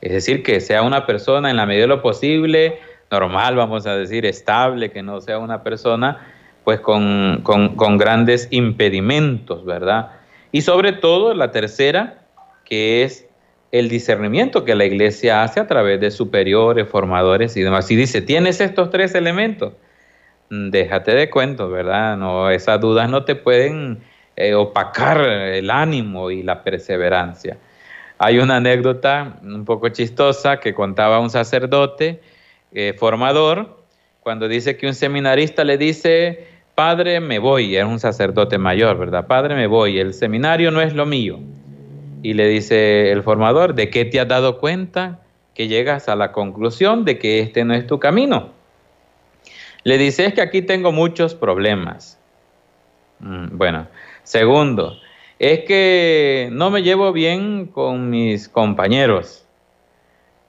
[0.00, 2.78] Es decir, que sea una persona en la medida de lo posible,
[3.10, 6.26] normal, vamos a decir, estable, que no sea una persona
[6.64, 10.12] pues con, con grandes impedimentos, ¿verdad?
[10.52, 12.22] Y sobre todo la tercera,
[12.64, 13.26] que es
[13.72, 17.90] el discernimiento que la iglesia hace a través de superiores, formadores y demás.
[17.90, 19.74] Y dice, tienes estos tres elementos,
[20.50, 22.16] mm, déjate de cuento, ¿verdad?
[22.16, 24.00] No, esas dudas no te pueden
[24.36, 27.58] eh, opacar el ánimo y la perseverancia.
[28.18, 32.20] Hay una anécdota un poco chistosa que contaba un sacerdote
[32.72, 33.78] eh, formador
[34.20, 39.26] cuando dice que un seminarista le dice, Padre, me voy, es un sacerdote mayor, ¿verdad?
[39.26, 41.38] Padre, me voy, el seminario no es lo mío
[42.22, 45.20] y le dice el formador, ¿de qué te has dado cuenta
[45.54, 48.50] que llegas a la conclusión de que este no es tu camino?
[49.84, 52.18] Le dice, es que aquí tengo muchos problemas.
[53.20, 53.88] Mm, bueno,
[54.22, 54.98] segundo,
[55.38, 59.46] es que no me llevo bien con mis compañeros.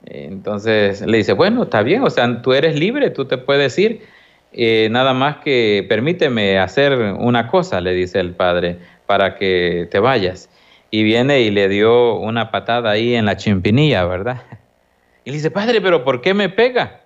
[0.04, 4.02] Entonces le dice, bueno, está bien, o sea, tú eres libre, tú te puedes ir,
[4.52, 10.00] eh, nada más que permíteme hacer una cosa, le dice el padre, para que te
[10.00, 10.50] vayas
[10.92, 14.42] y viene y le dio una patada ahí en la chimpinilla, ¿verdad?
[15.24, 17.00] Y le dice, padre, pero ¿por qué me pega?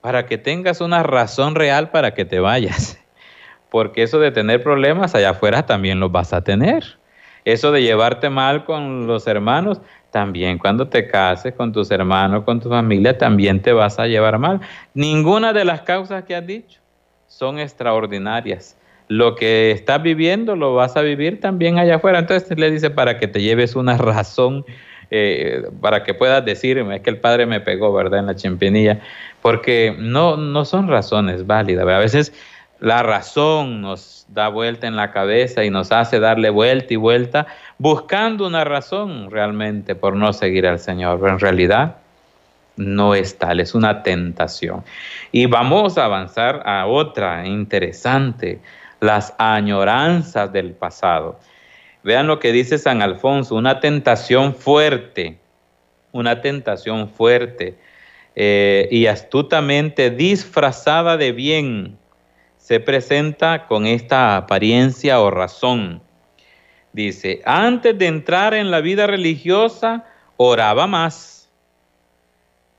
[0.00, 2.98] Para que tengas una razón real para que te vayas.
[3.70, 6.98] Porque eso de tener problemas allá afuera también los vas a tener.
[7.44, 12.58] Eso de llevarte mal con los hermanos también cuando te cases con tus hermanos, con
[12.58, 14.60] tu familia, también te vas a llevar mal.
[14.94, 16.80] Ninguna de las causas que has dicho
[17.28, 18.76] son extraordinarias.
[19.10, 22.20] Lo que estás viviendo lo vas a vivir también allá afuera.
[22.20, 24.64] Entonces le dice para que te lleves una razón,
[25.10, 28.20] eh, para que puedas decirme, es que el padre me pegó, ¿verdad?
[28.20, 29.00] En la chimpinilla,
[29.42, 31.88] porque no, no son razones válidas.
[31.88, 32.32] A veces
[32.78, 37.48] la razón nos da vuelta en la cabeza y nos hace darle vuelta y vuelta
[37.78, 41.96] buscando una razón realmente por no seguir al Señor, pero en realidad
[42.76, 44.84] no es tal, es una tentación.
[45.32, 48.60] Y vamos a avanzar a otra interesante,
[49.00, 51.38] las añoranzas del pasado.
[52.02, 55.38] Vean lo que dice San Alfonso, una tentación fuerte,
[56.12, 57.76] una tentación fuerte
[58.34, 61.98] eh, y astutamente disfrazada de bien
[62.56, 66.02] se presenta con esta apariencia o razón.
[66.92, 70.04] Dice, antes de entrar en la vida religiosa,
[70.36, 71.50] oraba más,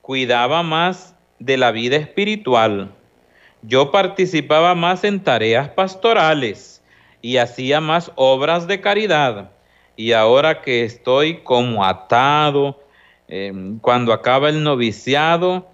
[0.01, 2.93] cuidaba más de la vida espiritual.
[3.63, 6.81] Yo participaba más en tareas pastorales
[7.21, 9.51] y hacía más obras de caridad.
[9.95, 12.79] Y ahora que estoy como atado,
[13.27, 15.67] em, cuando acaba el noviciado,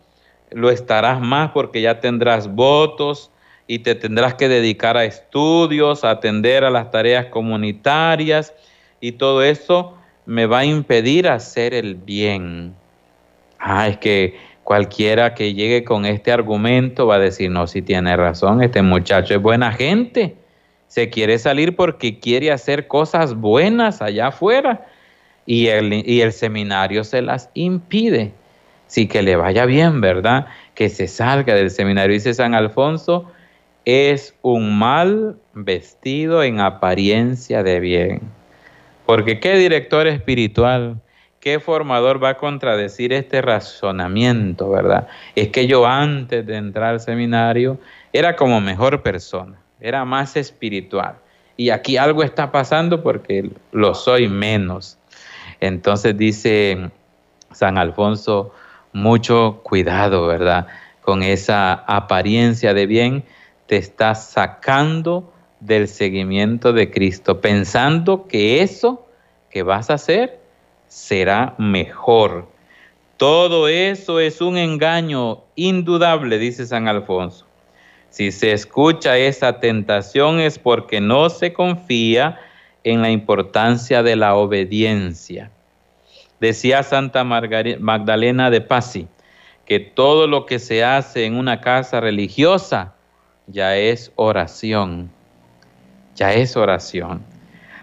[0.51, 3.31] lo estarás más porque ya tendrás votos,
[3.67, 8.53] y te tendrás que dedicar a estudios, a atender a las tareas comunitarias
[9.01, 9.93] y todo eso
[10.25, 12.73] me va a impedir hacer el bien.
[13.59, 18.17] Ah, es que cualquiera que llegue con este argumento va a decir, no, si tiene
[18.17, 20.35] razón, este muchacho es buena gente,
[20.89, 24.85] se quiere salir porque quiere hacer cosas buenas allá afuera
[25.45, 28.33] y el, y el seminario se las impide.
[28.87, 30.47] Sí, que le vaya bien, ¿verdad?
[30.75, 32.13] Que se salga del seminario.
[32.13, 33.31] Dice San Alfonso,
[33.85, 38.19] es un mal vestido en apariencia de bien.
[39.05, 40.99] Porque qué director espiritual,
[41.47, 45.07] qué formador va a contradecir este razonamiento, ¿verdad?
[45.33, 47.79] Es que yo antes de entrar al seminario
[48.11, 51.15] era como mejor persona, era más espiritual.
[51.55, 54.97] Y aquí algo está pasando porque lo soy menos.
[55.61, 56.91] Entonces dice
[57.53, 58.51] San Alfonso,
[58.91, 60.67] mucho cuidado, ¿verdad?
[60.99, 63.23] Con esa apariencia de bien
[63.67, 65.31] te estás sacando
[65.61, 69.07] del seguimiento de Cristo, pensando que eso
[69.49, 70.45] que vas a hacer
[70.87, 72.47] será mejor.
[73.17, 77.45] Todo eso es un engaño indudable, dice San Alfonso.
[78.09, 82.39] Si se escucha esa tentación es porque no se confía
[82.83, 85.51] en la importancia de la obediencia.
[86.39, 89.07] Decía Santa Magdalena de Pasi
[89.65, 92.93] que todo lo que se hace en una casa religiosa
[93.47, 95.11] ya es oración,
[96.15, 97.21] ya es oración.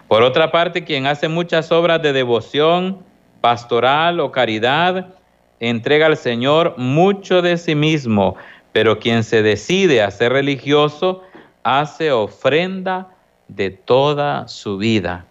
[0.07, 2.99] Por otra parte, quien hace muchas obras de devoción,
[3.41, 5.15] pastoral o caridad,
[5.59, 8.35] entrega al Señor mucho de sí mismo,
[8.71, 11.23] pero quien se decide a ser religioso,
[11.63, 13.09] hace ofrenda
[13.47, 15.25] de toda su vida.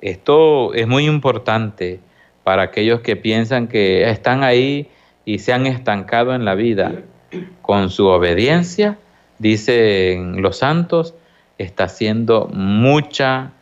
[0.00, 2.00] Esto es muy importante
[2.42, 4.88] para aquellos que piensan que están ahí
[5.24, 6.92] y se han estancado en la vida.
[7.62, 8.98] Con su obediencia
[9.38, 11.14] dicen los santos,
[11.58, 13.52] está haciendo mucha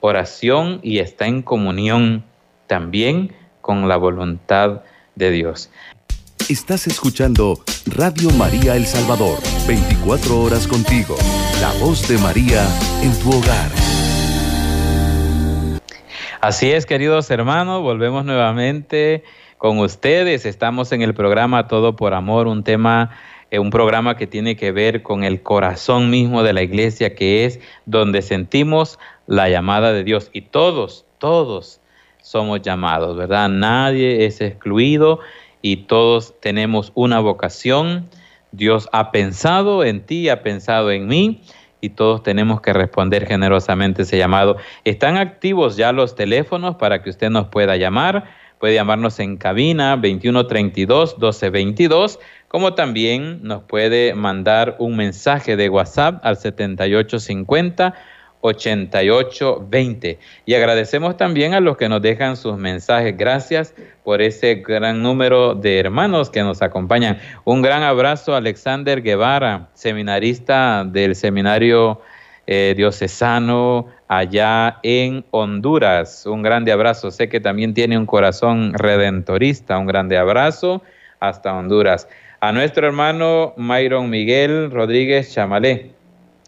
[0.00, 2.24] oración y está en comunión
[2.66, 4.82] también con la voluntad
[5.14, 5.70] de Dios.
[6.48, 11.16] Estás escuchando Radio María El Salvador, 24 horas contigo,
[11.60, 12.66] la voz de María
[13.02, 13.70] en tu hogar.
[16.40, 19.22] Así es, queridos hermanos, volvemos nuevamente
[19.58, 20.46] con ustedes.
[20.46, 23.10] Estamos en el programa Todo por Amor, un tema
[23.58, 27.58] un programa que tiene que ver con el corazón mismo de la iglesia, que es
[27.84, 28.98] donde sentimos
[29.30, 30.28] la llamada de Dios.
[30.32, 31.80] Y todos, todos
[32.20, 33.48] somos llamados, ¿verdad?
[33.48, 35.20] Nadie es excluido
[35.62, 38.08] y todos tenemos una vocación.
[38.52, 41.42] Dios ha pensado en ti, ha pensado en mí
[41.80, 44.56] y todos tenemos que responder generosamente ese llamado.
[44.84, 48.24] Están activos ya los teléfonos para que usted nos pueda llamar.
[48.58, 52.18] Puede llamarnos en cabina 2132 1222
[52.48, 57.94] como también nos puede mandar un mensaje de WhatsApp al 7850
[58.40, 60.18] 8820.
[60.46, 63.16] Y agradecemos también a los que nos dejan sus mensajes.
[63.16, 63.74] Gracias
[64.04, 67.18] por ese gran número de hermanos que nos acompañan.
[67.44, 72.00] Un gran abrazo a Alexander Guevara, seminarista del seminario
[72.46, 76.26] eh, diocesano allá en Honduras.
[76.26, 77.10] Un grande abrazo.
[77.10, 79.78] Sé que también tiene un corazón redentorista.
[79.78, 80.82] Un grande abrazo
[81.20, 82.08] hasta Honduras
[82.40, 85.90] a nuestro hermano Myron Miguel Rodríguez Chamalé,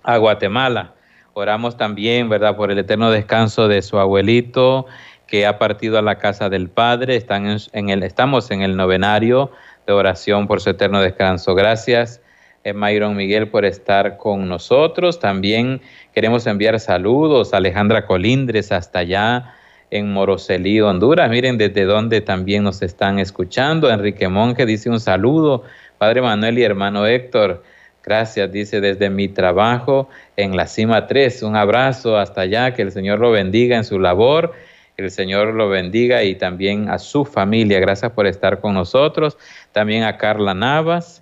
[0.03, 0.95] a Guatemala.
[1.35, 4.87] Oramos también, ¿verdad?, por el eterno descanso de su abuelito,
[5.27, 7.17] que ha partido a la casa del Padre.
[7.17, 9.51] Están en, el, estamos en el novenario
[9.87, 11.55] de oración por su eterno descanso.
[11.55, 12.21] Gracias,
[12.65, 15.19] eh, Mayron Miguel, por estar con nosotros.
[15.21, 15.81] También
[16.15, 19.55] queremos enviar saludos a Alejandra Colindres hasta allá
[19.91, 21.31] en Moroselí, Honduras.
[21.31, 23.91] Miren desde dónde también nos están escuchando.
[23.91, 25.65] Enrique Monge dice un saludo.
[25.99, 27.63] Padre Manuel y hermano Héctor,
[28.03, 31.43] gracias, dice desde mi trabajo en la cima 3.
[31.43, 34.53] Un abrazo hasta allá, que el Señor lo bendiga en su labor
[34.97, 37.81] el Señor lo bendiga y también a su familia.
[37.81, 39.39] Gracias por estar con nosotros.
[39.73, 41.22] También a Carla Navas.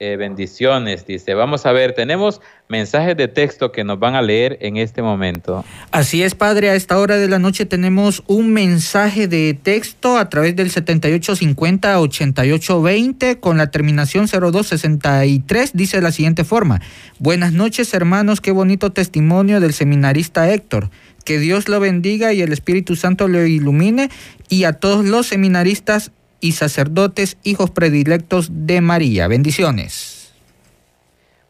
[0.00, 1.34] Eh, bendiciones, dice.
[1.34, 5.64] Vamos a ver, tenemos mensajes de texto que nos van a leer en este momento.
[5.90, 10.28] Así es, Padre, a esta hora de la noche tenemos un mensaje de texto a
[10.28, 15.72] través del 7850-8820 con la terminación 0263.
[15.74, 16.80] Dice de la siguiente forma.
[17.18, 20.90] Buenas noches, hermanos, qué bonito testimonio del seminarista Héctor.
[21.24, 24.10] Que Dios lo bendiga y el Espíritu Santo lo ilumine
[24.48, 29.28] y a todos los seminaristas y sacerdotes, hijos predilectos de María.
[29.28, 30.32] Bendiciones.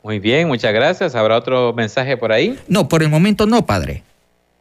[0.02, 1.14] Muy bien, muchas gracias.
[1.14, 2.58] ¿Habrá otro mensaje por ahí?
[2.68, 4.02] No, por el momento no, Padre.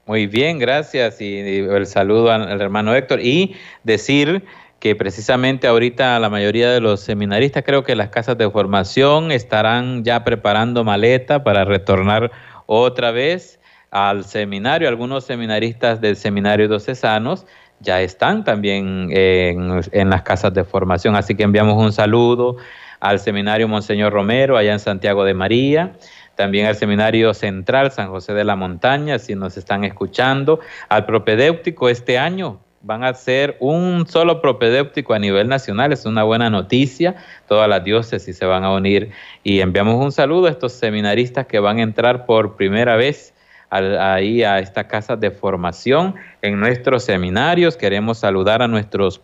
[0.06, 4.44] Muy bien, gracias y, el saludo al hermano Héctor y decir
[4.80, 10.04] que precisamente ahorita la mayoría de los seminaristas creo que las casas de formación estarán
[10.04, 12.32] ya preparando maleta para retornar
[12.68, 13.60] otra vez
[13.90, 14.88] al seminario.
[14.88, 17.46] Algunos seminaristas del seminario docesanos
[17.80, 21.16] ya están también en, las casas de formación.
[21.16, 22.58] Así que enviamos un saludo
[23.00, 25.94] al seminario Monseñor Romero, allá en Santiago de María,
[26.36, 30.60] también al seminario central San José de la Montaña, si nos están escuchando,
[30.90, 32.60] al propedéutico este año.
[32.82, 37.16] Van a ser un solo propedéutico a nivel nacional, es una buena noticia.
[37.48, 39.12] Todas las diócesis se van a unir
[39.44, 43.34] y enviamos un saludo a estos seminaristas que van a entrar por primera vez
[43.70, 47.78] ahí a esta casa de formación en nuestros seminarios.
[47.78, 49.22] Queremos saludar a nuestros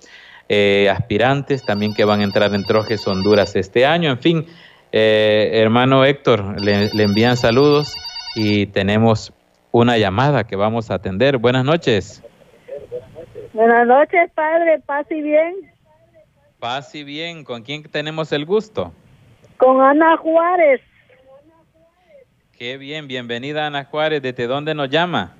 [0.50, 4.12] eh, aspirantes también que van a entrar en Trojes Honduras este año.
[4.12, 4.46] En fin,
[4.92, 7.96] eh, hermano Héctor, le, envían saludos
[8.36, 9.34] y tenemos
[9.72, 11.38] una llamada que vamos a atender.
[11.38, 12.24] Buenas noches.
[13.54, 14.80] Buenas noches, padre.
[14.86, 15.56] Paz y bien.
[16.60, 17.44] Paz y bien.
[17.44, 18.92] ¿Con quién tenemos el gusto?
[19.58, 20.82] Con Ana Juárez.
[22.58, 24.22] Qué bien, bienvenida Ana Juárez.
[24.22, 25.36] ¿Desde dónde nos llama?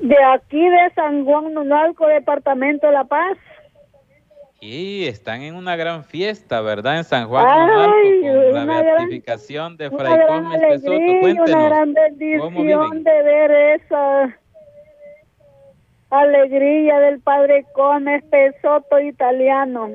[0.00, 3.38] De aquí de San Juan Nunalco, departamento de La Paz.
[4.60, 6.98] Y están en una gran fiesta, ¿verdad?
[6.98, 11.20] En San Juan Nunalco, con la beatificación de Fray Cosme Pesoto.
[11.20, 13.50] Cuéntenos, una gran bendición de ver
[13.80, 14.38] esa
[16.10, 19.90] alegría del Padre Cosme Pesoto italiano.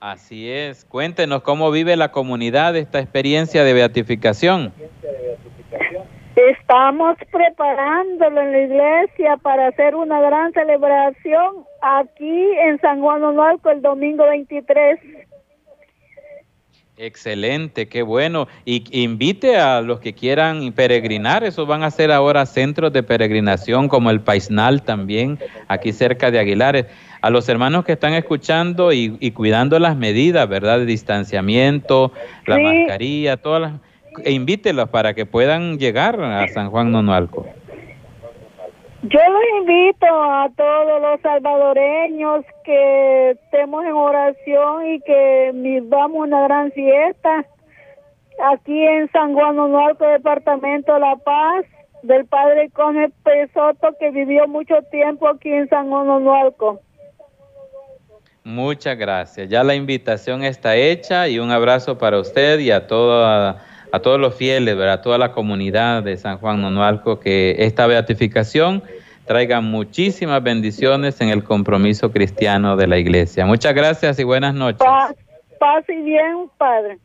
[0.00, 0.84] Así es.
[0.84, 4.72] Cuéntenos cómo vive la comunidad esta experiencia de beatificación.
[6.36, 13.70] Estamos preparándolo en la iglesia para hacer una gran celebración aquí en San Juan Onualco
[13.70, 15.00] el domingo 23.
[17.00, 18.48] Excelente, qué bueno.
[18.64, 23.86] Y invite a los que quieran peregrinar, esos van a ser ahora centros de peregrinación
[23.86, 25.38] como el Paisnal también,
[25.68, 26.86] aquí cerca de Aguilares
[27.20, 30.80] a los hermanos que están escuchando y, cuidando las medidas, ¿verdad?
[30.80, 32.12] De distanciamiento,
[32.46, 33.72] la mascarilla, todas las...
[34.24, 37.46] E invítelos para que puedan llegar a San Juan Nonualco.
[39.02, 46.42] Yo los invito a todos los salvadoreños que estemos en oración y que vivamos una
[46.42, 47.44] gran fiesta
[48.52, 51.64] aquí en San Juan Nonualco, departamento de La Paz,
[52.02, 56.80] del padre Cone Pesoto que vivió mucho tiempo aquí en San Juan Nonualco.
[58.42, 59.48] Muchas gracias.
[59.48, 64.20] Ya la invitación está hecha y un abrazo para usted y a, toda, a todos
[64.20, 68.82] los fieles, a toda la comunidad de San Juan Nonualco, que esta beatificación
[69.26, 73.44] traiga muchísimas bendiciones en el compromiso cristiano de la iglesia.
[73.46, 74.86] Muchas gracias y buenas noches.
[75.58, 76.98] Paz, y bien, Padre.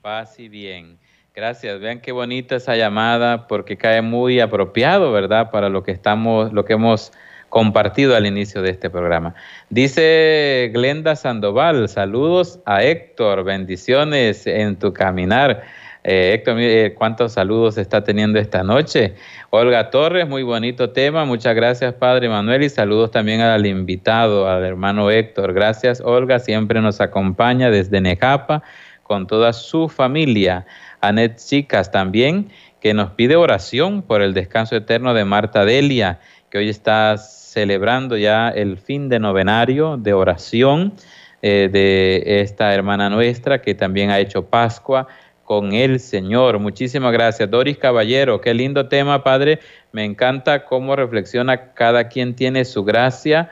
[0.00, 0.98] Paz y bien.
[1.34, 1.80] Gracias.
[1.80, 5.50] Vean qué bonita esa llamada porque cae muy apropiado, ¿verdad?
[5.50, 7.12] Para lo que estamos, lo que hemos
[7.48, 9.34] compartido al inicio de este programa.
[9.70, 15.62] Dice Glenda Sandoval, saludos a Héctor, bendiciones en tu caminar.
[16.06, 19.14] Eh, Héctor, mire cuántos saludos está teniendo esta noche.
[19.48, 21.24] Olga Torres, muy bonito tema.
[21.24, 25.54] Muchas gracias, Padre Manuel, y saludos también al invitado, al hermano Héctor.
[25.54, 28.62] Gracias, Olga, siempre nos acompaña desde Nejapa
[29.02, 30.66] con toda su familia.
[31.00, 32.50] Anet Chicas también,
[32.80, 38.18] que nos pide oración por el descanso eterno de Marta Delia, que hoy está celebrando
[38.18, 40.92] ya el fin de novenario de oración
[41.40, 45.08] eh, de esta hermana nuestra que también ha hecho Pascua
[45.44, 46.58] con el Señor.
[46.58, 47.50] Muchísimas gracias.
[47.50, 49.60] Doris Caballero, qué lindo tema, Padre.
[49.92, 53.50] Me encanta cómo reflexiona cada quien tiene su gracia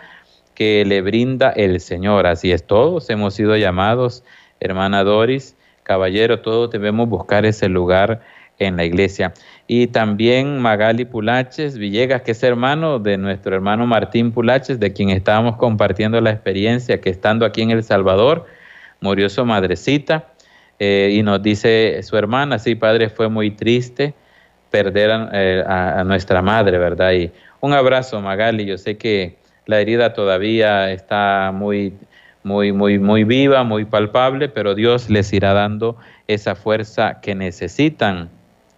[0.54, 2.26] que le brinda el Señor.
[2.26, 4.24] Así es, todos hemos sido llamados,
[4.60, 8.20] hermana Doris, caballero, todos debemos buscar ese lugar
[8.58, 9.32] en la iglesia.
[9.66, 15.10] Y también Magali Pulaches Villegas, que es hermano de nuestro hermano Martín Pulaches, de quien
[15.10, 18.46] estábamos compartiendo la experiencia que estando aquí en El Salvador,
[19.00, 20.31] murió su madrecita.
[20.84, 24.14] Eh, y nos dice su hermana, sí, padre, fue muy triste
[24.68, 27.12] perder eh, a, nuestra madre, ¿verdad?
[27.12, 27.30] Y
[27.60, 28.64] un abrazo, Magali.
[28.64, 31.94] Yo sé que la herida todavía está muy,
[32.42, 38.28] muy, muy, muy viva, muy palpable, pero Dios les irá dando esa fuerza que necesitan.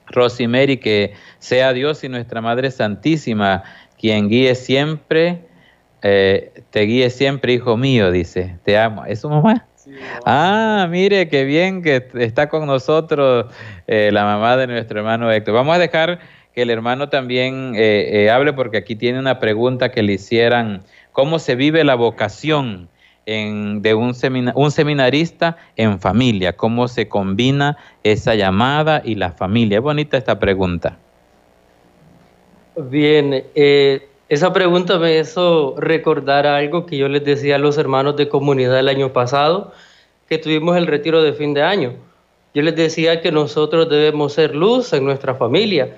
[0.09, 3.62] Rosemary, que sea Dios y nuestra Madre Santísima
[3.98, 5.46] quien guíe siempre,
[6.02, 9.07] eh, te guíe siempre, hijo mío, dice, te amo.
[9.07, 9.66] ¿Es su mamá?
[10.24, 13.47] Ah, mire, qué bien que está con nosotros
[13.86, 15.55] eh, la mamá de nuestro hermano Héctor.
[15.55, 16.20] Vamos a dejar
[16.55, 20.82] que el hermano también eh, hable porque aquí tiene una pregunta que le hicieran,
[21.12, 22.88] ¿cómo se vive la vocación?
[23.26, 24.12] de un,
[24.55, 29.78] un seminarista en familia, cómo se combina esa llamada y la familia.
[29.78, 30.99] Es bonita esta pregunta.
[32.76, 38.16] Bien, eh, esa pregunta me hizo recordar algo que yo les decía a los hermanos
[38.16, 39.72] de comunidad el año pasado,
[40.28, 41.94] que tuvimos el retiro de fin de año.
[42.54, 45.96] Yo les decía que nosotros debemos ser luz en nuestra familia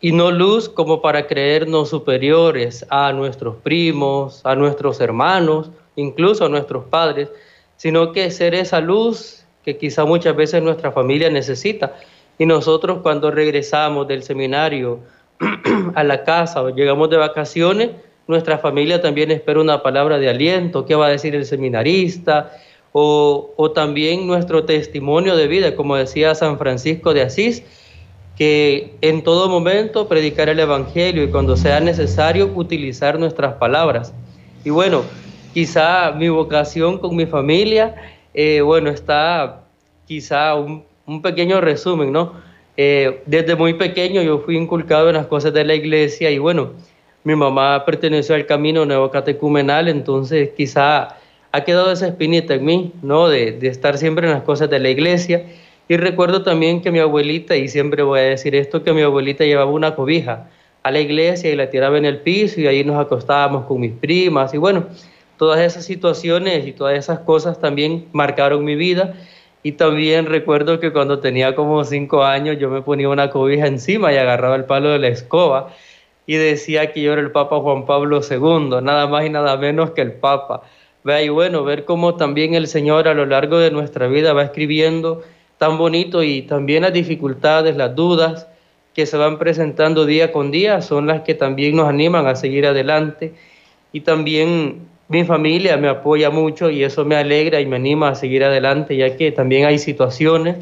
[0.00, 6.48] y no luz como para creernos superiores a nuestros primos, a nuestros hermanos, incluso a
[6.48, 7.28] nuestros padres,
[7.76, 11.94] sino que ser esa luz que quizá muchas veces nuestra familia necesita.
[12.38, 15.00] Y nosotros cuando regresamos del seminario
[15.94, 17.90] a la casa o llegamos de vacaciones,
[18.26, 22.52] nuestra familia también espera una palabra de aliento, qué va a decir el seminarista,
[22.92, 27.62] o, o también nuestro testimonio de vida, como decía San Francisco de Asís,
[28.36, 34.14] que en todo momento predicar el Evangelio y cuando sea necesario utilizar nuestras palabras.
[34.64, 35.02] Y bueno,
[35.52, 37.96] quizá mi vocación con mi familia,
[38.34, 39.64] eh, bueno, está
[40.06, 40.84] quizá un,
[41.22, 42.34] pequeño resumen, ¿no?
[42.80, 46.74] Eh, desde muy pequeño yo fui inculcado en las cosas de la iglesia y bueno,
[47.24, 51.16] mi mamá perteneció al camino neocatecumenal, entonces quizá
[51.50, 53.28] ha quedado esa espinita en mí, ¿no?
[53.28, 55.44] De, de estar siempre en las cosas de la iglesia.
[55.88, 59.44] Y recuerdo también que mi abuelita, y siempre voy a decir esto, que mi abuelita
[59.44, 60.48] llevaba una cobija
[60.84, 63.92] a la iglesia y la tiraba en el piso y ahí nos acostábamos con mis
[63.92, 64.54] primas.
[64.54, 64.86] Y bueno,
[65.36, 69.14] todas esas situaciones y todas esas cosas también marcaron mi vida.
[69.62, 74.12] Y también recuerdo que cuando tenía como cinco años yo me ponía una cobija encima
[74.12, 75.74] y agarraba el palo de la escoba
[76.26, 79.92] y decía que yo era el Papa Juan Pablo II, nada más y nada menos
[79.92, 80.62] que el Papa.
[81.02, 84.44] Vea, y bueno, ver cómo también el Señor a lo largo de nuestra vida va
[84.44, 85.22] escribiendo
[85.56, 88.46] tan bonito y también las dificultades, las dudas
[88.94, 92.66] que se van presentando día con día son las que también nos animan a seguir
[92.66, 93.32] adelante
[93.92, 98.14] y también mi familia me apoya mucho y eso me alegra y me anima a
[98.14, 100.56] seguir adelante, ya que también hay situaciones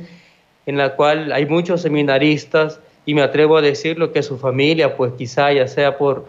[0.66, 5.12] en las cuales hay muchos seminaristas y me atrevo a decirlo que su familia, pues
[5.18, 6.26] quizá ya sea por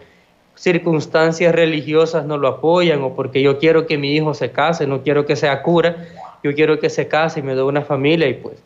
[0.54, 5.02] circunstancias religiosas no lo apoyan o porque yo quiero que mi hijo se case, no
[5.02, 6.08] quiero que sea cura,
[6.42, 8.56] yo quiero que se case y me dé una familia y pues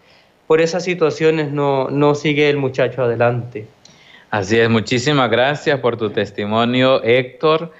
[0.46, 3.66] por esas situaciones no, no sigue el muchacho adelante.
[4.30, 7.70] Así es, muchísimas gracias por tu testimonio, Héctor.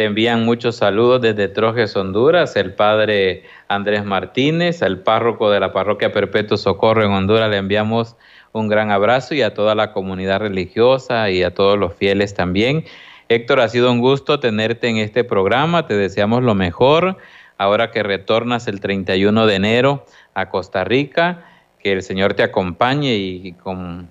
[0.00, 5.74] Te envían muchos saludos desde Trojes, Honduras, el padre Andrés Martínez, el párroco de la
[5.74, 8.16] parroquia Perpetuo Socorro en Honduras, le enviamos
[8.52, 12.86] un gran abrazo y a toda la comunidad religiosa y a todos los fieles también.
[13.28, 17.18] Héctor, ha sido un gusto tenerte en este programa, te deseamos lo mejor
[17.58, 21.44] ahora que retornas el 31 de enero a Costa Rica
[21.82, 23.54] que el Señor te acompañe y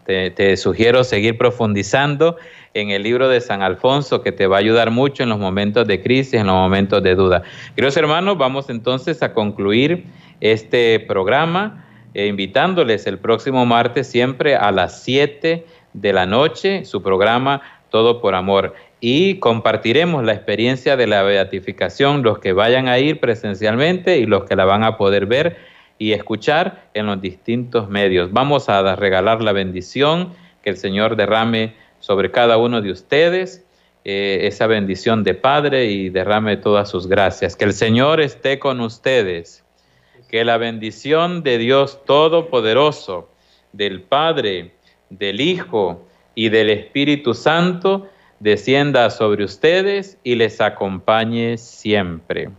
[0.06, 2.38] te, sugiero seguir profundizando
[2.74, 5.88] en el libro de San Alfonso, que te va a ayudar mucho en los momentos
[5.88, 7.44] de crisis, en los momentos de duda.
[7.76, 10.06] Queridos hermanos, vamos entonces a concluir
[10.42, 17.04] este programa, eh, invitándoles el próximo martes siempre a las 7 de la noche, su
[17.04, 18.74] programa Todo por Amor.
[19.00, 24.44] Y compartiremos la experiencia de la beatificación, los que vayan a ir presencialmente y los
[24.46, 25.69] que la van a poder ver
[26.00, 28.32] y escuchar en los distintos medios.
[28.32, 30.34] Vamos a regalar la bendición
[30.64, 33.66] que el Señor derrame sobre cada uno de ustedes,
[34.06, 37.56] eh, esa bendición de Padre y derrame todas sus gracias.
[37.56, 39.66] Que el Señor esté con ustedes,
[40.30, 43.30] que la bendición de Dios Todopoderoso,
[43.74, 44.72] del Padre,
[45.10, 48.08] del Hijo y del Espíritu Santo,
[48.40, 52.50] descienda sobre ustedes y les acompañe siempre.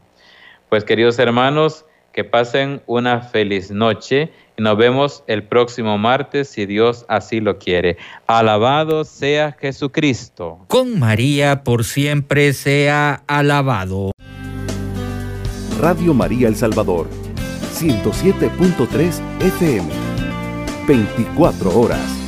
[0.68, 6.66] Pues queridos hermanos, que pasen una feliz noche y nos vemos el próximo martes si
[6.66, 7.96] Dios así lo quiere.
[8.26, 10.58] Alabado sea Jesucristo.
[10.68, 14.12] Con María por siempre sea alabado.
[15.80, 17.08] Radio María El Salvador,
[17.74, 19.88] 107.3 FM,
[20.86, 22.19] 24 horas.